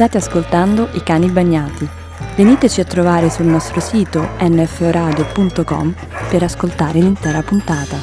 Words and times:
State 0.00 0.16
ascoltando 0.16 0.88
I 0.92 1.02
cani 1.02 1.28
bagnati. 1.28 1.86
Veniteci 2.34 2.80
a 2.80 2.84
trovare 2.84 3.28
sul 3.28 3.44
nostro 3.44 3.80
sito 3.80 4.30
nforadio.com 4.40 5.94
per 6.30 6.42
ascoltare 6.42 7.00
l'intera 7.00 7.42
puntata. 7.42 7.98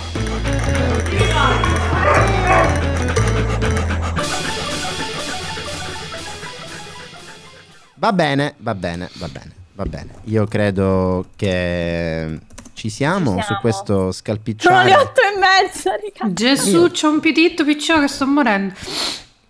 Va 7.95 8.13
bene, 8.13 8.53
va 8.57 8.75
bene, 8.75 9.09
va 9.13 9.27
bene, 9.27 9.51
va 9.73 9.85
bene. 9.85 10.09
Io 10.25 10.45
credo 10.45 11.29
che 11.35 12.39
ci 12.73 12.89
siamo, 12.89 13.37
Ci 13.37 13.39
su 13.39 13.45
siamo. 13.47 13.61
questo 13.61 13.93
Sono 13.95 14.11
scalpicciare. 14.11 14.89
le 14.89 14.95
otto 14.97 15.21
e 15.21 15.39
mezza, 15.39 15.93
raga. 15.95 16.31
Gesù, 16.31 16.91
c'ho 16.91 17.09
un 17.09 17.19
pititto 17.19 17.65
piccino 17.65 17.99
che 18.01 18.07
sto 18.07 18.27
morendo. 18.27 18.75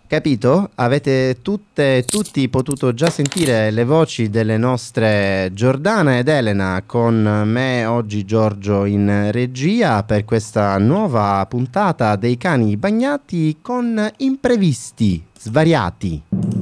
Capito? 0.08 0.70
Avete 0.76 1.40
tutte 1.42 1.98
e 1.98 2.04
tutti 2.06 2.48
potuto 2.48 2.94
già 2.94 3.10
sentire 3.10 3.70
le 3.70 3.84
voci 3.84 4.30
delle 4.30 4.56
nostre 4.56 5.50
Giordana 5.52 6.16
ed 6.16 6.28
Elena 6.28 6.82
con 6.86 7.42
me 7.44 7.84
oggi 7.84 8.24
Giorgio 8.24 8.86
in 8.86 9.28
regia 9.32 10.02
per 10.04 10.24
questa 10.24 10.78
nuova 10.78 11.44
puntata 11.46 12.16
dei 12.16 12.38
cani 12.38 12.78
bagnati 12.78 13.58
con 13.60 14.10
imprevisti 14.16 15.22
svariati. 15.38 16.57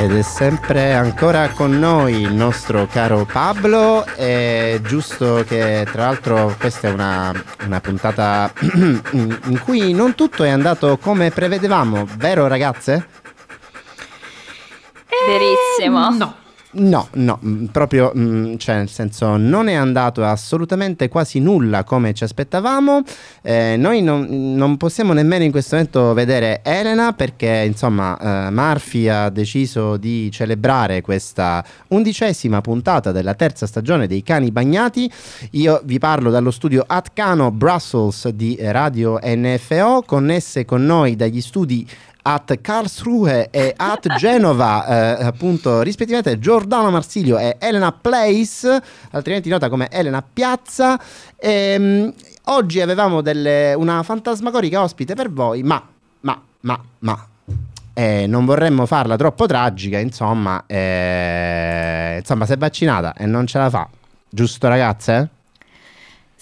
Ed 0.00 0.16
è 0.16 0.22
sempre 0.22 0.94
ancora 0.94 1.48
con 1.48 1.76
noi 1.76 2.20
il 2.20 2.32
nostro 2.32 2.86
caro 2.86 3.24
Pablo. 3.24 4.06
È 4.06 4.78
giusto 4.80 5.44
che, 5.44 5.84
tra 5.90 6.04
l'altro, 6.04 6.54
questa 6.56 6.86
è 6.86 6.92
una, 6.92 7.32
una 7.64 7.80
puntata 7.80 8.52
in 8.62 9.60
cui 9.64 9.92
non 9.92 10.14
tutto 10.14 10.44
è 10.44 10.50
andato 10.50 10.98
come 10.98 11.32
prevedevamo, 11.32 12.06
vero, 12.16 12.46
ragazze? 12.46 13.08
Verissimo. 15.26 16.08
No. 16.10 16.47
No, 16.78 17.08
no, 17.14 17.40
mm, 17.44 17.64
proprio, 17.66 18.12
mm, 18.16 18.56
cioè 18.56 18.76
nel 18.76 18.88
senso 18.88 19.36
non 19.36 19.68
è 19.68 19.74
andato 19.74 20.24
assolutamente 20.24 21.08
quasi 21.08 21.40
nulla 21.40 21.82
come 21.82 22.14
ci 22.14 22.22
aspettavamo. 22.22 23.02
Eh, 23.42 23.74
noi 23.76 24.00
non, 24.00 24.54
non 24.54 24.76
possiamo 24.76 25.12
nemmeno 25.12 25.42
in 25.42 25.50
questo 25.50 25.74
momento 25.74 26.14
vedere 26.14 26.60
Elena 26.62 27.12
perché 27.12 27.64
insomma 27.66 28.46
eh, 28.46 28.50
Murphy 28.50 29.08
ha 29.08 29.28
deciso 29.28 29.96
di 29.96 30.30
celebrare 30.30 31.00
questa 31.00 31.64
undicesima 31.88 32.60
puntata 32.60 33.10
della 33.10 33.34
terza 33.34 33.66
stagione 33.66 34.06
dei 34.06 34.22
Cani 34.22 34.52
Bagnati. 34.52 35.10
Io 35.52 35.80
vi 35.84 35.98
parlo 35.98 36.30
dallo 36.30 36.52
studio 36.52 36.84
Atcano 36.86 37.50
Brussels 37.50 38.28
di 38.28 38.56
Radio 38.60 39.18
NFO, 39.20 40.04
connesse 40.06 40.64
con 40.64 40.84
noi 40.84 41.16
dagli 41.16 41.40
studi 41.40 41.86
at 42.28 42.60
Karlsruhe 42.60 43.48
e 43.50 43.72
at 43.74 44.06
Genova, 44.18 45.18
eh, 45.18 45.24
appunto 45.24 45.80
rispettivamente 45.80 46.38
Giordano 46.38 46.90
Marsilio 46.90 47.38
e 47.38 47.56
Elena 47.58 47.90
Place, 47.92 48.82
altrimenti 49.12 49.48
nota 49.48 49.70
come 49.70 49.88
Elena 49.90 50.22
Piazza. 50.22 51.00
Ehm, 51.36 52.12
oggi 52.44 52.80
avevamo 52.82 53.22
delle- 53.22 53.72
una 53.72 54.02
fantasmagorica 54.02 54.82
ospite 54.82 55.14
per 55.14 55.30
voi, 55.30 55.62
ma, 55.62 55.82
ma, 56.20 56.38
ma, 56.60 56.78
ma. 56.98 57.26
eh, 57.94 58.26
non 58.26 58.44
vorremmo 58.44 58.84
farla 58.86 59.16
troppo 59.16 59.46
tragica, 59.46 59.98
insomma, 59.98 60.62
eh, 60.66 62.16
insomma, 62.18 62.44
si 62.46 62.52
è 62.52 62.56
vaccinata 62.58 63.14
e 63.14 63.24
non 63.26 63.46
ce 63.46 63.58
la 63.58 63.70
fa, 63.70 63.88
giusto 64.28 64.68
ragazze? 64.68 65.30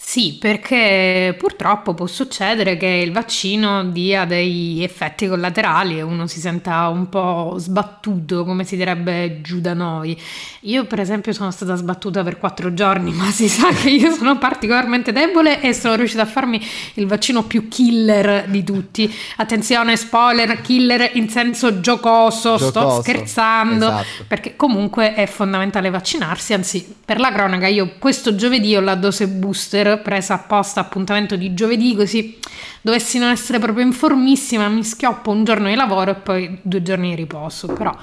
Sì, 0.09 0.37
perché 0.39 1.35
purtroppo 1.37 1.93
può 1.93 2.05
succedere 2.07 2.77
che 2.77 2.85
il 2.85 3.11
vaccino 3.11 3.83
dia 3.83 4.23
dei 4.23 4.81
effetti 4.81 5.27
collaterali 5.27 5.97
e 5.97 6.01
uno 6.01 6.27
si 6.27 6.39
senta 6.39 6.87
un 6.87 7.09
po' 7.09 7.55
sbattuto, 7.57 8.45
come 8.45 8.63
si 8.63 8.77
direbbe 8.77 9.41
giù 9.41 9.59
da 9.59 9.73
noi. 9.73 10.17
Io, 10.61 10.85
per 10.85 11.01
esempio, 11.01 11.33
sono 11.33 11.51
stata 11.51 11.75
sbattuta 11.75 12.23
per 12.23 12.37
quattro 12.37 12.73
giorni, 12.73 13.11
ma 13.13 13.25
si 13.31 13.49
sa 13.49 13.67
che 13.73 13.89
io 13.89 14.13
sono 14.13 14.37
particolarmente 14.37 15.11
debole 15.11 15.59
e 15.59 15.73
sono 15.73 15.95
riuscita 15.95 16.21
a 16.21 16.25
farmi 16.25 16.65
il 16.93 17.05
vaccino 17.05 17.43
più 17.43 17.67
killer 17.67 18.45
di 18.47 18.63
tutti. 18.63 19.13
Attenzione, 19.35 19.97
spoiler, 19.97 20.61
killer 20.61 21.11
in 21.15 21.27
senso 21.27 21.81
giocoso, 21.81 22.57
sto 22.57 22.79
Giocoso, 22.79 23.01
scherzando. 23.01 23.87
esatto. 23.87 24.23
Perché 24.25 24.55
comunque 24.55 25.13
è 25.15 25.25
fondamentale 25.25 25.89
vaccinarsi, 25.89 26.53
anzi 26.53 26.95
per 27.03 27.19
la 27.19 27.33
cronaca 27.33 27.67
io 27.67 27.95
questo 27.99 28.35
giovedì 28.35 28.73
ho 28.73 28.79
la 28.79 28.95
dose 28.95 29.27
booster 29.27 29.95
presa 29.97 30.35
apposta 30.35 30.79
appuntamento 30.79 31.35
di 31.35 31.53
giovedì 31.53 31.95
così 31.95 32.39
dovessi 32.81 33.19
non 33.19 33.29
essere 33.29 33.59
proprio 33.59 33.85
informissima 33.85 34.67
mi 34.67 34.83
schioppo 34.83 35.31
un 35.31 35.43
giorno 35.43 35.67
di 35.67 35.75
lavoro 35.75 36.11
e 36.11 36.15
poi 36.15 36.59
due 36.61 36.81
giorni 36.81 37.09
di 37.09 37.15
riposo, 37.15 37.67
però 37.67 37.95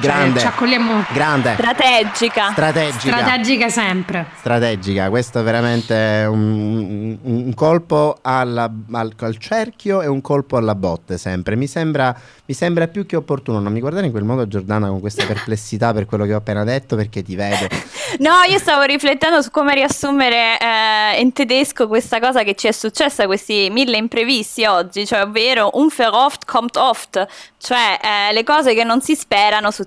cioè, 0.00 0.10
Grande, 0.12 0.40
ci 0.40 0.46
accogliamo 0.46 1.04
grande, 1.12 1.54
Strategica. 1.54 2.50
strategica. 2.52 3.16
strategica 3.16 3.68
sempre. 3.68 4.26
strategica. 4.38 5.08
Questo 5.08 5.40
è 5.40 5.42
veramente 5.42 6.26
un, 6.28 7.18
un- 7.22 7.44
un 7.46 7.54
colpo 7.54 8.18
alla- 8.22 8.70
al, 8.92 9.12
al 9.18 9.38
cerchio 9.38 10.02
e 10.02 10.06
un 10.06 10.20
colpo 10.20 10.56
alla 10.56 10.74
botte 10.74 11.18
sempre. 11.18 11.56
Mi 11.56 11.66
sembra, 11.66 12.14
mi 12.46 12.54
sembra 12.54 12.88
più 12.88 13.06
che 13.06 13.16
opportuno. 13.16 13.58
Non 13.60 13.72
mi 13.72 13.80
guardare 13.80 14.06
in 14.06 14.12
quel 14.12 14.24
modo, 14.24 14.46
Giordana, 14.46 14.88
con 14.88 15.00
questa 15.00 15.24
perplessità 15.24 15.92
per 15.92 16.06
quello 16.06 16.24
che 16.24 16.34
ho 16.34 16.38
appena 16.38 16.64
detto, 16.64 16.96
perché 16.96 17.22
ti 17.22 17.34
vedo. 17.36 17.66
No, 18.18 18.30
io 18.48 18.58
stavo 18.58 18.82
riflettendo 18.84 19.42
su 19.42 19.50
come 19.50 19.74
riassumere 19.74 20.56
eh, 20.60 21.20
in 21.20 21.32
tedesco 21.32 21.88
questa 21.88 22.20
cosa 22.20 22.44
che 22.44 22.54
ci 22.54 22.68
è 22.68 22.72
successa, 22.72 23.26
questi 23.26 23.68
mille 23.70 23.96
imprevisti 23.96 24.64
oggi, 24.64 25.04
cioè 25.04 25.22
ovvero 25.22 25.70
un 25.74 25.88
verhofft 25.94 26.44
kommt 26.46 26.76
oft, 26.76 27.26
cioè 27.58 27.98
eh, 28.00 28.32
le 28.32 28.44
cose 28.44 28.74
che 28.74 28.84
non 28.84 29.00
si 29.02 29.16
sperano 29.16 29.70
succedono, 29.72 29.85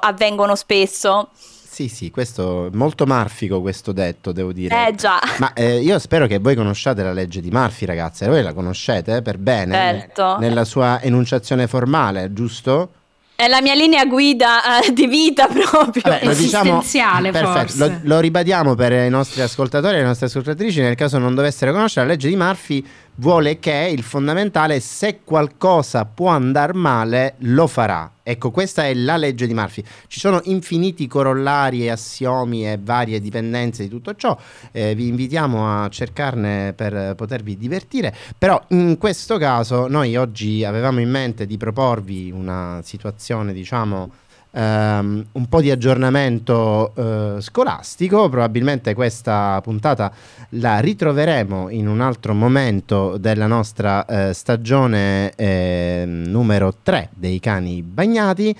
avvengono 0.00 0.54
spesso. 0.54 1.28
Sì, 1.76 1.88
sì, 1.88 2.10
questo 2.10 2.68
è 2.68 2.70
molto 2.72 3.04
marfico 3.04 3.60
questo 3.60 3.92
detto, 3.92 4.32
devo 4.32 4.52
dire. 4.52 4.88
Eh 4.88 4.94
già, 4.94 5.20
Ma 5.38 5.52
eh, 5.52 5.80
io 5.80 5.98
spero 5.98 6.26
che 6.26 6.38
voi 6.38 6.54
conosciate 6.54 7.02
la 7.02 7.12
legge 7.12 7.42
di 7.42 7.50
Murphy, 7.50 7.84
ragazze. 7.84 8.26
Voi 8.28 8.42
la 8.42 8.54
conoscete 8.54 9.16
eh, 9.16 9.22
per 9.22 9.36
bene? 9.36 9.74
Certo. 9.74 10.38
Nella 10.38 10.64
sua 10.64 11.02
enunciazione 11.02 11.66
formale, 11.66 12.32
giusto? 12.32 12.90
è 13.36 13.48
la 13.48 13.60
mia 13.60 13.74
linea 13.74 14.06
guida 14.06 14.80
eh, 14.80 14.92
di 14.92 15.06
vita 15.06 15.46
proprio. 15.52 16.02
Vabbè, 16.02 16.24
lo 16.24 16.32
diciamo- 16.32 16.78
Esistenziale, 16.78 17.30
perfetto, 17.30 17.58
forse. 17.58 17.78
Lo, 17.78 18.14
lo 18.14 18.20
ribadiamo 18.20 18.74
per 18.74 18.92
i 18.92 19.10
nostri 19.10 19.42
ascoltatori 19.42 19.96
e 19.96 19.98
le 19.98 20.06
nostre 20.06 20.26
ascoltatrici. 20.26 20.80
Nel 20.80 20.94
caso 20.94 21.18
non 21.18 21.34
dovessero 21.34 21.70
conoscere, 21.70 22.06
la 22.06 22.12
legge 22.12 22.28
di 22.28 22.36
Murphy 22.36 22.84
vuole 23.16 23.58
che 23.58 23.90
il 23.92 24.02
fondamentale, 24.02 24.80
se 24.80 25.20
qualcosa 25.24 26.04
può 26.04 26.28
andare 26.28 26.72
male, 26.72 27.34
lo 27.38 27.66
farà. 27.66 28.10
Ecco, 28.22 28.50
questa 28.50 28.84
è 28.84 28.94
la 28.94 29.16
legge 29.16 29.46
di 29.46 29.54
Murphy. 29.54 29.84
Ci 30.08 30.18
sono 30.18 30.40
infiniti 30.44 31.06
corollari 31.06 31.84
e 31.84 31.90
assiomi 31.90 32.68
e 32.68 32.78
varie 32.82 33.20
dipendenze 33.20 33.84
di 33.84 33.88
tutto 33.88 34.16
ciò. 34.16 34.36
Eh, 34.72 34.94
vi 34.96 35.06
invitiamo 35.06 35.82
a 35.84 35.88
cercarne 35.88 36.72
per 36.74 37.14
potervi 37.14 37.56
divertire. 37.56 38.14
Però 38.36 38.60
in 38.70 38.98
questo 38.98 39.38
caso 39.38 39.86
noi 39.86 40.16
oggi 40.16 40.64
avevamo 40.64 41.00
in 41.00 41.10
mente 41.10 41.46
di 41.46 41.56
proporvi 41.56 42.32
una 42.32 42.80
situazione, 42.82 43.52
diciamo, 43.52 44.10
ehm, 44.56 45.26
un 45.32 45.48
po' 45.48 45.60
di 45.60 45.70
aggiornamento 45.70 46.92
eh, 46.94 47.40
scolastico. 47.40 48.28
Probabilmente 48.28 48.94
questa 48.94 49.60
puntata 49.62 50.10
la 50.50 50.78
ritroveremo 50.78 51.68
in 51.68 51.86
un 51.86 52.00
altro 52.00 52.32
momento 52.34 53.18
della 53.18 53.46
nostra 53.46 54.04
eh, 54.06 54.32
stagione 54.32 55.32
eh, 55.36 56.04
numero 56.06 56.74
3 56.82 57.10
dei 57.14 57.38
cani 57.38 57.82
bagnati. 57.82 58.56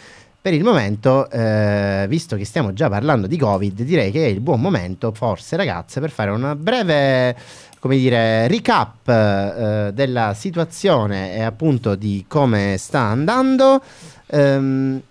Per 0.47 0.55
il 0.55 0.63
momento, 0.63 1.29
eh, 1.29 2.07
visto 2.09 2.37
che 2.37 2.45
stiamo 2.45 2.73
già 2.73 2.89
parlando 2.89 3.27
di 3.27 3.37
Covid, 3.37 3.83
direi 3.83 4.13
che 4.13 4.27
è 4.27 4.29
il 4.29 4.39
buon 4.39 4.61
momento, 4.61 5.11
forse 5.11 5.57
ragazze, 5.57 5.99
per 5.99 6.11
fare 6.11 6.31
una 6.31 6.55
breve, 6.55 7.35
come 7.81 7.97
dire, 7.97 8.47
recap 8.47 9.09
eh, 9.09 9.91
della 9.93 10.35
situazione 10.35 11.35
e 11.35 11.43
appunto 11.43 11.97
di 11.97 12.27
come 12.29 12.77
sta 12.79 13.01
andando. 13.01 13.83
Ehm, 14.27 15.03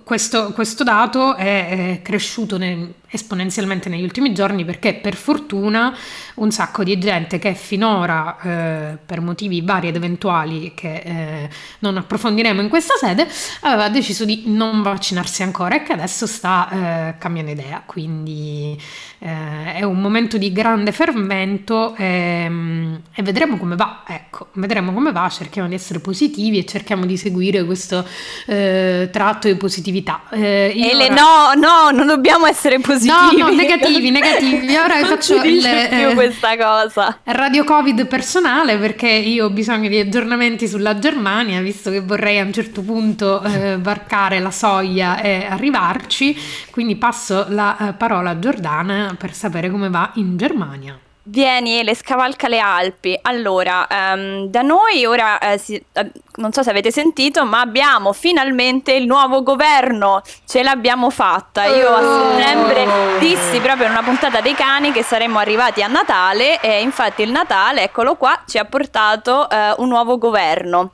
questo, 0.04 0.54
questo, 0.54 0.84
dato 0.84 1.36
è, 1.36 1.98
è 1.98 2.02
cresciuto 2.02 2.58
nel, 2.58 2.96
esponenzialmente 3.14 3.90
negli 3.90 4.04
ultimi 4.04 4.34
giorni 4.34 4.66
perché 4.66 4.96
per 4.96 5.16
fortuna 5.16 5.96
un 6.36 6.52
sacco 6.52 6.84
di 6.84 6.98
gente 6.98 7.38
che 7.38 7.54
finora 7.54 8.38
eh, 8.42 8.98
per 9.06 9.22
motivi 9.22 9.62
vari 9.62 9.90
ed 9.90 9.96
eventuali 9.96 10.74
che 10.74 10.96
eh, 10.96 11.50
non 11.80 11.98
approfondiremo 11.98 12.60
in 12.60 12.70
questa 12.70 12.96
sede 13.00 13.28
aveva 13.62 13.90
deciso 13.90 14.26
di 14.26 14.44
non 14.48 14.82
vaccinarsi 14.82 15.44
ancora 15.44 15.76
e 15.76 15.84
che 15.84 15.94
adesso 15.94 16.26
sta 16.26 16.70
eh, 16.72 17.18
cambiando 17.20 17.52
idea. 17.52 17.84
Quindi 17.86 18.76
eh, 19.20 19.76
è 19.76 19.84
un 19.84 20.02
momento 20.02 20.38
di 20.38 20.52
grande 20.52 20.92
fermento 20.92 21.96
e, 21.96 22.06
ehm, 22.06 23.02
e, 23.14 23.22
vedremo 23.22 23.58
come 23.58 23.76
va 23.76 24.04
ecco. 24.08 24.48
Vedremo 24.54 24.92
come 24.92 25.12
va 25.12 25.30
cerchiamo 25.30 25.68
di 25.68 25.76
essere 25.76 26.00
positivi 26.00 26.58
e 26.58 26.66
cerchiamo 26.66 27.06
di 27.06 27.18
seguire 27.18 27.64
questo 27.64 28.06
eh, 28.48 29.10
tratto 29.12 29.48
di 29.48 29.56
positività. 29.56 30.24
Eh, 30.32 30.74
Ele 30.76 31.10
no 31.10 31.54
no 31.56 31.92
non 31.92 32.08
dobbiamo 32.08 32.48
essere 32.48 32.80
positivi 32.80 33.03
positivi. 33.08 33.42
No, 33.42 33.48
no, 33.48 33.56
negativi, 33.56 34.10
negativi. 34.10 34.76
Ora 34.76 34.98
vi 34.98 35.04
faccio 35.06 35.42
il, 35.44 35.66
eh, 35.66 36.12
questa 36.14 36.58
cosa. 36.58 37.20
radio 37.24 37.64
Covid 37.64 38.06
personale 38.08 38.78
perché 38.78 39.10
io 39.10 39.46
ho 39.46 39.50
bisogno 39.50 39.90
di 39.90 40.00
aggiornamenti 40.00 40.68
sulla 40.68 40.98
Germania, 41.00 41.62
visto 41.62 41.92
che 41.92 42.02
vorrei 42.02 42.40
a 42.40 42.44
un 42.44 42.54
certo 42.54 42.82
punto 42.82 43.42
eh, 43.44 43.78
varcare 43.80 44.40
la 44.40 44.52
soglia 44.52 45.22
e 45.22 45.46
arrivarci. 45.50 46.36
Quindi 46.70 46.96
passo 46.96 47.46
la 47.50 47.90
eh, 47.90 47.94
parola 47.94 48.32
a 48.32 48.40
Giordana 48.40 49.16
per 49.18 49.34
sapere 49.34 49.70
come 49.70 49.90
va 49.90 50.12
in 50.16 50.38
Germania. 50.38 50.98
Vieni 51.26 51.80
e 51.80 51.84
le 51.84 51.96
scavalca 51.96 52.50
le 52.50 52.60
Alpi. 52.60 53.18
Allora, 53.22 53.88
um, 53.90 54.48
da 54.48 54.62
noi 54.62 55.06
ora, 55.06 55.40
eh, 55.40 55.58
si, 55.58 55.82
eh, 55.94 56.12
non 56.36 56.52
so 56.52 56.64
se 56.64 56.70
avete 56.70 56.92
sentito, 56.92 57.46
ma 57.46 57.62
abbiamo 57.62 58.12
finalmente 58.12 58.92
il 58.92 59.06
nuovo 59.06 59.42
governo. 59.42 60.22
Ce 60.46 60.62
l'abbiamo 60.64 61.10
fatta. 61.10 61.64
Io 61.66 61.88
a 61.88 62.02
oh. 62.02 62.38
settembre 62.38 62.88
dissi 63.20 63.60
proprio 63.62 63.86
in 63.86 63.92
una 63.92 64.04
puntata 64.04 64.42
dei 64.42 64.54
cani 64.54 64.92
che 64.92 65.04
saremmo 65.04 65.40
arrivati 65.40 65.82
a 65.82 65.88
Natale 65.88 66.60
e 66.60 66.82
infatti 66.82 67.22
il 67.22 67.32
Natale, 67.32 67.84
eccolo 67.84 68.16
qua, 68.16 68.44
ci 68.46 68.58
ha 68.58 68.66
portato 68.66 69.50
eh, 69.50 69.76
un 69.78 69.88
nuovo 69.88 70.18
governo. 70.18 70.92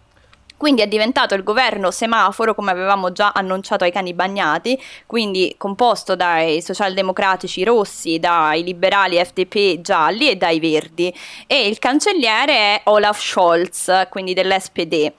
Quindi 0.59 0.81
è 0.81 0.87
diventato 0.87 1.35
il 1.35 1.43
governo 1.43 1.89
semaforo, 1.89 2.53
come 2.53 2.71
avevamo 2.71 3.13
già 3.13 3.31
annunciato 3.33 3.85
ai 3.85 3.91
cani 3.91 4.13
bagnati, 4.13 4.77
quindi 5.05 5.55
composto 5.57 6.17
dai 6.17 6.61
socialdemocratici 6.61 7.63
rossi, 7.63 8.19
dai 8.19 8.63
liberali 8.63 9.23
FDP 9.23 9.79
gialli 9.79 10.29
e 10.29 10.35
dai 10.35 10.59
verdi. 10.59 11.15
E 11.47 11.67
il 11.67 11.79
cancelliere 11.79 12.53
è 12.53 12.81
Olaf 12.85 13.21
Scholz, 13.21 14.07
quindi 14.09 14.33
dell'SPD. 14.33 15.11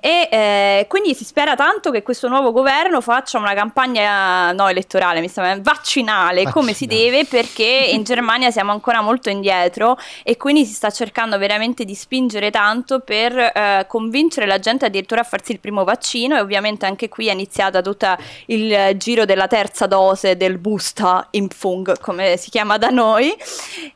E 0.00 0.28
eh, 0.30 0.86
quindi 0.88 1.14
si 1.14 1.24
spera 1.24 1.54
tanto 1.54 1.92
che 1.92 2.02
questo 2.02 2.26
nuovo 2.26 2.50
governo 2.50 3.00
faccia 3.00 3.38
una 3.38 3.54
campagna 3.54 4.50
no 4.50 4.68
elettorale, 4.68 5.20
mi 5.20 5.28
sembra 5.28 5.54
vaccinale, 5.62 6.06
vaccinale, 6.08 6.50
come 6.50 6.72
si 6.72 6.86
deve, 6.86 7.24
perché 7.24 7.62
in 7.92 8.02
Germania 8.02 8.50
siamo 8.50 8.72
ancora 8.72 9.00
molto 9.00 9.30
indietro 9.30 9.96
e 10.24 10.36
quindi 10.36 10.64
si 10.64 10.72
sta 10.72 10.90
cercando 10.90 11.38
veramente 11.38 11.84
di 11.84 11.94
spingere 11.94 12.50
tanto 12.50 13.00
per 13.00 13.36
eh, 13.36 13.84
convincere 13.86 14.46
la 14.46 14.58
gente 14.58 14.86
addirittura 14.88 15.20
a 15.20 15.24
farsi 15.24 15.52
il 15.52 15.60
primo 15.60 15.84
vaccino 15.84 16.36
e 16.36 16.40
ovviamente 16.40 16.86
anche 16.86 17.08
qui 17.08 17.28
è 17.28 17.32
iniziata 17.32 17.80
tutto 17.80 18.16
il 18.46 18.96
giro 18.96 19.24
della 19.24 19.46
terza 19.46 19.86
dose 19.86 20.36
del 20.36 20.58
Busta 20.58 21.28
Impfung, 21.30 21.98
come 22.00 22.36
si 22.36 22.50
chiama 22.50 22.76
da 22.78 22.88
noi. 22.88 23.34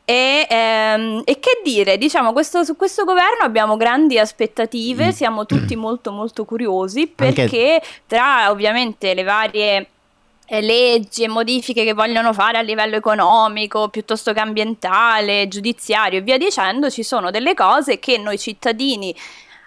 E, 0.04 0.46
ehm, 0.48 1.22
e 1.24 1.38
che 1.38 1.60
dire, 1.64 1.98
diciamo, 1.98 2.32
questo, 2.32 2.64
su 2.64 2.76
questo 2.76 3.04
governo 3.04 3.44
abbiamo 3.44 3.76
grandi 3.76 4.18
aspettative, 4.18 5.06
mm. 5.06 5.10
siamo 5.10 5.46
tutti 5.46 5.74
molto 5.76 6.12
molto 6.12 6.44
curiosi 6.44 7.06
perché 7.06 7.42
anche... 7.42 7.82
tra 8.06 8.50
ovviamente 8.50 9.14
le 9.14 9.22
varie 9.22 9.86
eh, 10.46 10.60
leggi 10.60 11.22
e 11.22 11.28
modifiche 11.28 11.84
che 11.84 11.94
vogliono 11.94 12.32
fare 12.32 12.58
a 12.58 12.60
livello 12.60 12.96
economico 12.96 13.88
piuttosto 13.88 14.32
che 14.32 14.40
ambientale, 14.40 15.48
giudiziario 15.48 16.18
e 16.18 16.22
via 16.22 16.36
dicendo, 16.36 16.90
ci 16.90 17.02
sono 17.02 17.30
delle 17.30 17.54
cose 17.54 17.98
che 17.98 18.18
noi 18.18 18.38
cittadini 18.38 19.14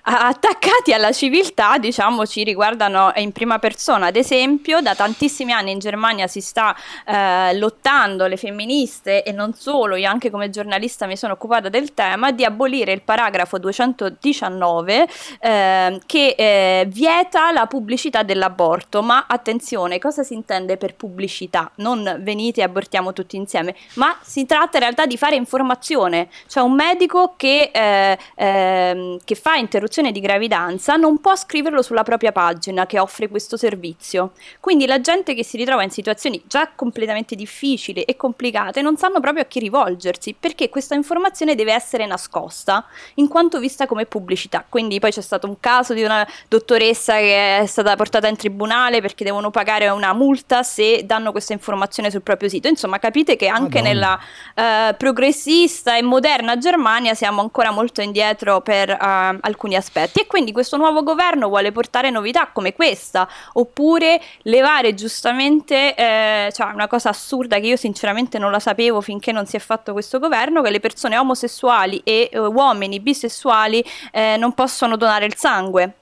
attaccati 0.05 0.93
alla 0.93 1.11
civiltà, 1.11 1.77
diciamo, 1.77 2.25
ci 2.27 2.43
riguardano 2.43 3.11
in 3.15 3.31
prima 3.31 3.57
persona. 3.57 4.07
Ad 4.07 4.15
esempio, 4.15 4.79
da 4.81 4.93
tantissimi 4.93 5.51
anni 5.51 5.71
in 5.71 5.79
Germania 5.79 6.27
si 6.27 6.41
sta 6.41 6.75
eh, 7.05 7.57
lottando 7.57 8.27
le 8.27 8.37
femministe 8.37 9.23
e 9.23 9.31
non 9.31 9.53
solo, 9.53 9.95
io 9.95 10.07
anche 10.07 10.29
come 10.29 10.51
giornalista 10.51 11.07
mi 11.07 11.17
sono 11.17 11.33
occupata 11.33 11.69
del 11.69 11.93
tema, 11.95 12.31
di 12.31 12.45
abolire 12.45 12.91
il 12.91 13.01
paragrafo 13.01 13.57
219 13.57 15.07
eh, 15.39 15.99
che 16.05 16.35
eh, 16.37 16.85
vieta 16.87 17.51
la 17.51 17.65
pubblicità 17.65 18.21
dell'aborto. 18.21 19.01
Ma 19.01 19.25
attenzione, 19.27 19.97
cosa 19.97 20.21
si 20.21 20.35
intende 20.35 20.77
per 20.77 20.93
pubblicità? 20.93 21.71
Non 21.77 22.17
venite 22.19 22.61
e 22.61 22.63
abortiamo 22.63 23.11
tutti 23.11 23.37
insieme, 23.37 23.75
ma 23.95 24.15
si 24.21 24.45
tratta 24.45 24.77
in 24.77 24.83
realtà 24.83 25.07
di 25.07 25.17
fare 25.17 25.35
informazione. 25.35 26.29
Cioè 26.47 26.61
un 26.61 26.73
medico 26.73 27.33
che, 27.35 27.71
eh, 27.73 28.17
ehm, 28.35 29.17
che 29.23 29.35
fa 29.35 29.55
interruzione 29.55 29.93
interruzione 29.95 30.11
di 30.11 30.19
gravidanza 30.19 30.95
non 30.95 31.19
può 31.19 31.35
scriverlo 31.35 31.81
sulla 31.81 32.03
propria 32.03 32.31
pagina 32.31 32.85
che 32.85 32.99
offre 32.99 33.29
questo 33.29 33.55
servizio. 33.57 34.31
Quindi 34.59 34.85
la 34.85 34.99
gente 34.99 35.33
che 35.33 35.43
si 35.43 35.57
ritrova 35.57 35.83
in 35.83 35.89
situazioni 35.89 36.41
già 36.47 36.69
completamente 36.75 37.35
difficili 37.35 38.01
e 38.01 38.15
complicate 38.15 38.81
non 38.81 38.97
sanno 38.97 39.19
proprio 39.19 39.43
a 39.43 39.45
chi 39.45 39.59
rivolgersi 39.59 40.35
perché 40.37 40.69
questa 40.69 40.95
informazione 40.95 41.55
deve 41.55 41.73
essere 41.73 42.05
nascosta 42.05 42.85
in 43.15 43.27
quanto 43.27 43.59
vista 43.59 43.85
come 43.85 44.05
pubblicità. 44.05 44.65
Quindi 44.67 44.99
poi 44.99 45.11
c'è 45.11 45.21
stato 45.21 45.47
un 45.47 45.59
caso 45.59 45.93
di 45.93 46.03
una 46.03 46.27
dottoressa 46.47 47.15
che 47.17 47.59
è 47.59 47.65
stata 47.65 47.95
portata 47.95 48.27
in 48.27 48.35
tribunale 48.35 49.01
perché 49.01 49.23
devono 49.23 49.51
pagare 49.51 49.87
una 49.89 50.13
multa 50.13 50.63
se 50.63 51.05
danno 51.05 51.31
questa 51.31 51.53
informazione 51.53 52.11
sul 52.11 52.21
proprio 52.21 52.49
sito. 52.49 52.67
Insomma, 52.67 52.99
capite 52.99 53.35
che 53.35 53.47
anche 53.47 53.81
Madonna. 53.81 54.19
nella 54.55 54.89
uh, 54.89 54.97
progressista 54.97 55.95
e 55.97 56.01
moderna 56.01 56.57
Germania 56.57 57.13
siamo 57.13 57.41
ancora 57.41 57.71
molto 57.71 58.01
indietro 58.01 58.61
per 58.61 58.89
uh, 58.89 59.37
alcuni 59.41 59.75
aspetti 59.75 59.84
aspetti 59.85 60.21
e 60.21 60.27
quindi 60.27 60.51
questo 60.51 60.77
nuovo 60.77 61.03
governo 61.03 61.47
vuole 61.47 61.71
portare 61.71 62.09
novità 62.09 62.49
come 62.51 62.73
questa 62.73 63.27
oppure 63.53 64.19
levare 64.43 64.93
giustamente 64.95 65.93
eh, 65.95 66.51
cioè 66.51 66.71
una 66.73 66.87
cosa 66.87 67.09
assurda 67.09 67.59
che 67.59 67.67
io 67.67 67.75
sinceramente 67.75 68.39
non 68.39 68.51
la 68.51 68.59
sapevo 68.59 69.01
finché 69.01 69.31
non 69.31 69.45
si 69.45 69.55
è 69.55 69.59
fatto 69.59 69.93
questo 69.93 70.19
governo 70.19 70.61
che 70.61 70.71
le 70.71 70.79
persone 70.79 71.17
omosessuali 71.17 72.01
e 72.03 72.29
eh, 72.31 72.39
uomini 72.39 72.99
bisessuali 72.99 73.83
eh, 74.11 74.35
non 74.37 74.53
possono 74.53 74.97
donare 74.97 75.25
il 75.25 75.35
sangue. 75.35 75.93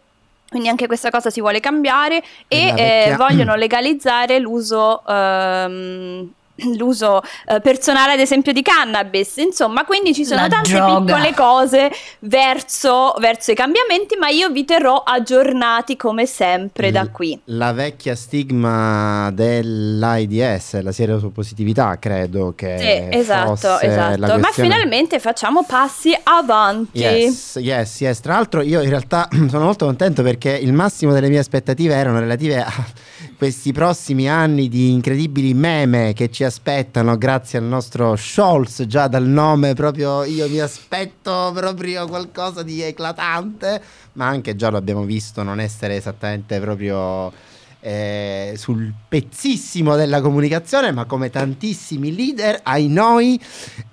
Quindi 0.50 0.70
anche 0.70 0.86
questa 0.86 1.10
cosa 1.10 1.32
si 1.32 1.42
vuole 1.42 1.60
cambiare 1.60 2.24
e 2.48 2.74
eh, 2.78 3.16
vogliono 3.18 3.56
legalizzare 3.56 4.38
l'uso 4.38 5.04
ehm, 5.04 6.32
l'uso 6.78 7.22
eh, 7.48 7.60
personale 7.62 8.14
ad 8.14 8.20
esempio 8.20 8.52
di 8.54 8.62
cannabis 8.62 9.38
insomma 9.38 9.86
quindi 9.86 10.14
ci 10.14 10.26
sono 10.26 10.42
La 10.42 10.48
tante 10.48 10.74
droga. 10.74 11.00
piccole 11.00 11.34
cose 11.34 11.92
verso, 12.20 13.16
verso 13.20 13.52
i 13.52 13.56
cambiamenti 13.56 14.16
ma 14.16 14.30
io 14.30 14.50
vi 14.50 14.66
terrò 14.66 15.04
aggiornati 15.04 15.96
come 15.98 16.26
sempre 16.26 16.92
da 16.92 17.08
qui 17.10 17.40
La 17.46 17.74
vecchia 17.74 18.16
stigma 18.16 19.30
dell'AIDS, 19.32 20.82
la 20.82 20.92
seropositività, 20.92 21.98
credo 22.00 22.54
che 22.56 22.78
sì, 22.78 23.18
esatto, 23.18 23.56
fosse 23.56 23.86
esatto. 23.86 24.20
la 24.20 24.38
Ma 24.38 24.50
finalmente 24.52 25.20
facciamo 25.20 25.64
passi 25.64 26.16
avanti. 26.24 27.00
Yes, 27.00 27.58
yes, 27.60 28.02
yes. 28.02 28.20
Tra 28.20 28.34
l'altro 28.36 28.62
io 28.62 28.82
in 28.82 28.90
realtà 28.90 29.28
sono 29.50 29.66
molto 29.66 29.86
contento 29.86 30.24
perché 30.24 30.52
il 30.52 30.74
massimo 30.74 31.14
delle 31.14 31.30
mie 31.30 31.40
aspettative 31.40 31.94
erano 31.94 32.20
relative 32.20 32.62
a 32.62 32.72
questi 33.38 33.72
prossimi 33.72 34.30
anni 34.30 34.70
di 34.70 34.92
incredibili 34.92 35.54
meme 35.54 36.14
che 36.14 36.30
ci 36.30 36.43
aspettano 36.44 37.18
grazie 37.18 37.60
al 37.60 37.66
nostro 37.66 38.16
Scholz, 38.16 38.84
già 38.86 39.08
dal 39.08 39.26
nome 39.26 39.74
proprio 39.74 40.24
io 40.24 40.48
mi 40.50 40.60
aspetto 40.60 41.52
proprio 41.54 42.08
qualcosa 42.08 42.64
di 42.64 42.82
eclatante, 42.82 43.82
ma 44.14 44.28
anche 44.28 44.56
già 44.56 44.70
lo 44.70 44.78
abbiamo 44.78 45.04
visto 45.04 45.44
non 45.44 45.60
essere 45.60 45.96
esattamente 45.96 46.60
proprio 46.60 47.32
eh, 47.86 48.54
sul 48.56 48.94
pezzissimo 49.10 49.96
della 49.96 50.22
comunicazione, 50.22 50.92
ma 50.94 51.04
come 51.04 51.30
tantissimi 51.30 52.16
leader, 52.16 52.62
ai 52.64 52.88
noi, 52.88 53.40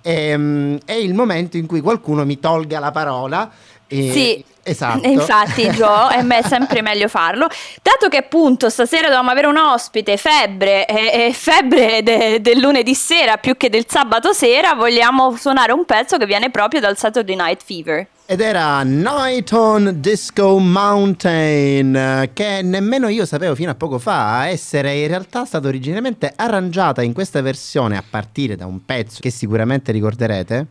ehm, 0.03 0.79
è 0.85 0.93
il 0.93 1.13
momento 1.13 1.57
in 1.57 1.67
cui 1.67 1.81
qualcuno 1.81 2.25
mi 2.25 2.39
tolga 2.39 2.79
la 2.79 2.93
parola. 2.93 3.51
E, 3.93 4.13
Sì, 4.13 4.45
esatto. 4.63 5.03
E 5.03 5.11
infatti, 5.11 5.69
Gio, 5.71 6.09
è 6.09 6.23
me- 6.23 6.43
sempre 6.47 6.81
meglio 6.81 7.09
farlo. 7.09 7.49
Dato 7.83 8.09
che 8.09 8.19
appunto 8.19 8.71
stasera 8.71 9.09
dovevamo 9.09 9.31
avere 9.31 9.49
un 9.49 9.57
ospite, 9.57 10.17
febbre, 10.17 10.87
e, 10.87 11.27
e 11.27 11.33
febbre 11.33 12.03
de- 12.03 12.41
del 12.41 12.61
lunedì 12.61 12.95
sera 12.95 13.37
più 13.37 13.57
che 13.57 13.69
del 13.69 13.87
sabato 13.89 14.33
sera, 14.33 14.75
vogliamo 14.75 15.37
suonare 15.37 15.73
un 15.73 15.85
pezzo 15.85 16.17
che 16.17 16.27
viene 16.27 16.51
proprio 16.51 16.81
dal 16.81 16.97
Saturday 16.97 17.35
Night 17.35 17.63
Fever. 17.65 18.07
Ed 18.27 18.41
era 18.41 18.85
Night 18.85 19.51
on 19.51 19.97
Disco 19.97 20.57
Mountain, 20.59 21.97
eh, 21.97 22.31
che 22.33 22.61
nemmeno 22.63 23.09
io 23.09 23.27
sapevo 23.27 23.57
fino 23.57 23.73
a 23.73 23.75
poco 23.75 23.99
fa 23.99 24.47
essere 24.47 24.95
in 24.99 25.09
realtà 25.09 25.45
stata 25.45 25.67
originariamente 25.67 26.33
arrangiata 26.37 27.03
in 27.03 27.13
questa 27.13 27.41
versione 27.41 27.97
a 27.97 28.05
partire 28.09 28.55
da 28.55 28.67
un 28.67 28.85
pezzo 28.85 29.19
che 29.19 29.31
sicuramente 29.31 29.91
ricorderete. 29.91 30.67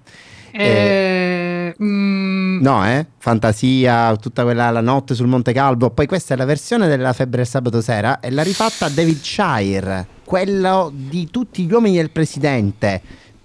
Eh, 0.52 1.49
mm, 1.82 2.62
No, 2.62 2.86
eh? 2.88 3.06
Fantasia, 3.18 4.16
tutta 4.16 4.44
quella 4.44 4.70
la 4.70 4.82
notte 4.82 5.16
sul 5.16 5.28
Monte 5.28 5.54
Calvo. 5.54 5.90
Poi 5.90 6.06
questa 6.08 6.34
è 6.34 6.38
la 6.38 6.46
versione 6.46 6.88
della 6.88 7.14
febbre 7.14 7.38
del 7.38 7.48
sabato 7.48 7.82
sera 7.82 8.20
e 8.20 8.32
l'ha 8.32 8.44
rifatta 8.44 8.90
David 8.90 9.22
Shire, 9.22 10.08
quello 10.24 10.92
di 10.94 11.30
tutti 11.30 11.66
gli 11.66 11.72
uomini 11.72 11.98
del 11.98 12.12
presidente. 12.12 13.02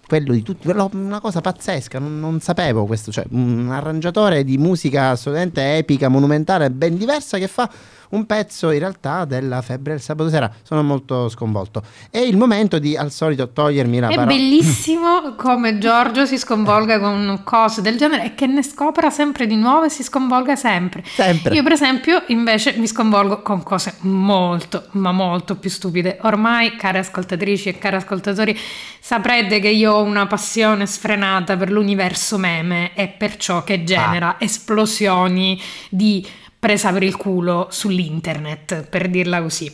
Quello 0.06 0.34
di 0.34 0.42
tutti, 0.42 0.68
una 0.68 1.20
cosa 1.20 1.40
pazzesca, 1.40 1.98
non, 1.98 2.20
non 2.20 2.40
sapevo 2.40 2.84
questo. 2.84 3.10
Cioè, 3.10 3.24
un 3.30 3.70
arrangiatore 3.70 4.44
di 4.44 4.58
musica 4.58 5.10
assolutamente 5.10 5.78
epica, 5.78 6.08
monumentale, 6.08 6.70
ben 6.70 6.98
diversa 6.98 7.38
che 7.38 7.48
fa 7.48 7.70
un 8.10 8.26
pezzo 8.26 8.70
in 8.70 8.78
realtà 8.78 9.24
della 9.24 9.62
febbre 9.62 9.92
del 9.92 10.00
sabato 10.02 10.30
sera. 10.30 10.50
Sono 10.62 10.82
molto 10.82 11.28
sconvolto. 11.28 11.82
È 12.10 12.18
il 12.18 12.36
momento 12.36 12.78
di 12.78 12.96
al 12.96 13.10
solito 13.10 13.50
togliermi 13.50 14.00
la 14.00 14.08
È 14.08 14.14
parola. 14.14 14.26
bellissimo 14.34 15.34
come 15.36 15.78
Giorgio 15.78 16.26
si 16.26 16.38
sconvolga 16.38 16.98
con 16.98 17.40
cose 17.44 17.80
del 17.80 17.96
genere 17.96 18.26
e 18.26 18.34
che 18.34 18.46
ne 18.46 18.62
scopra 18.62 19.10
sempre 19.10 19.46
di 19.46 19.56
nuovo 19.56 19.84
e 19.84 19.88
si 19.88 20.02
sconvolga 20.02 20.56
sempre. 20.56 21.02
Sempre. 21.04 21.54
Io 21.54 21.62
per 21.62 21.72
esempio 21.72 22.22
invece 22.28 22.74
mi 22.76 22.86
sconvolgo 22.86 23.42
con 23.42 23.62
cose 23.62 23.94
molto 24.00 24.86
ma 24.92 25.12
molto 25.12 25.56
più 25.56 25.70
stupide. 25.70 26.18
Ormai 26.22 26.76
care 26.76 26.98
ascoltatrici 26.98 27.68
e 27.68 27.78
cari 27.78 27.96
ascoltatori 27.96 28.58
saprete 29.00 29.60
che 29.60 29.68
io 29.68 29.92
ho 29.94 30.02
una 30.02 30.26
passione 30.26 30.86
sfrenata 30.86 31.56
per 31.56 31.70
l'universo 31.70 32.38
meme 32.38 32.94
e 32.94 33.08
per 33.08 33.36
ciò 33.36 33.64
che 33.64 33.84
genera 33.84 34.36
esplosioni 34.38 35.60
di 35.90 36.26
presa 36.64 36.90
per 36.92 37.02
il 37.02 37.14
culo 37.16 37.66
sull'internet, 37.70 38.88
per 38.88 39.10
dirla 39.10 39.42
così. 39.42 39.70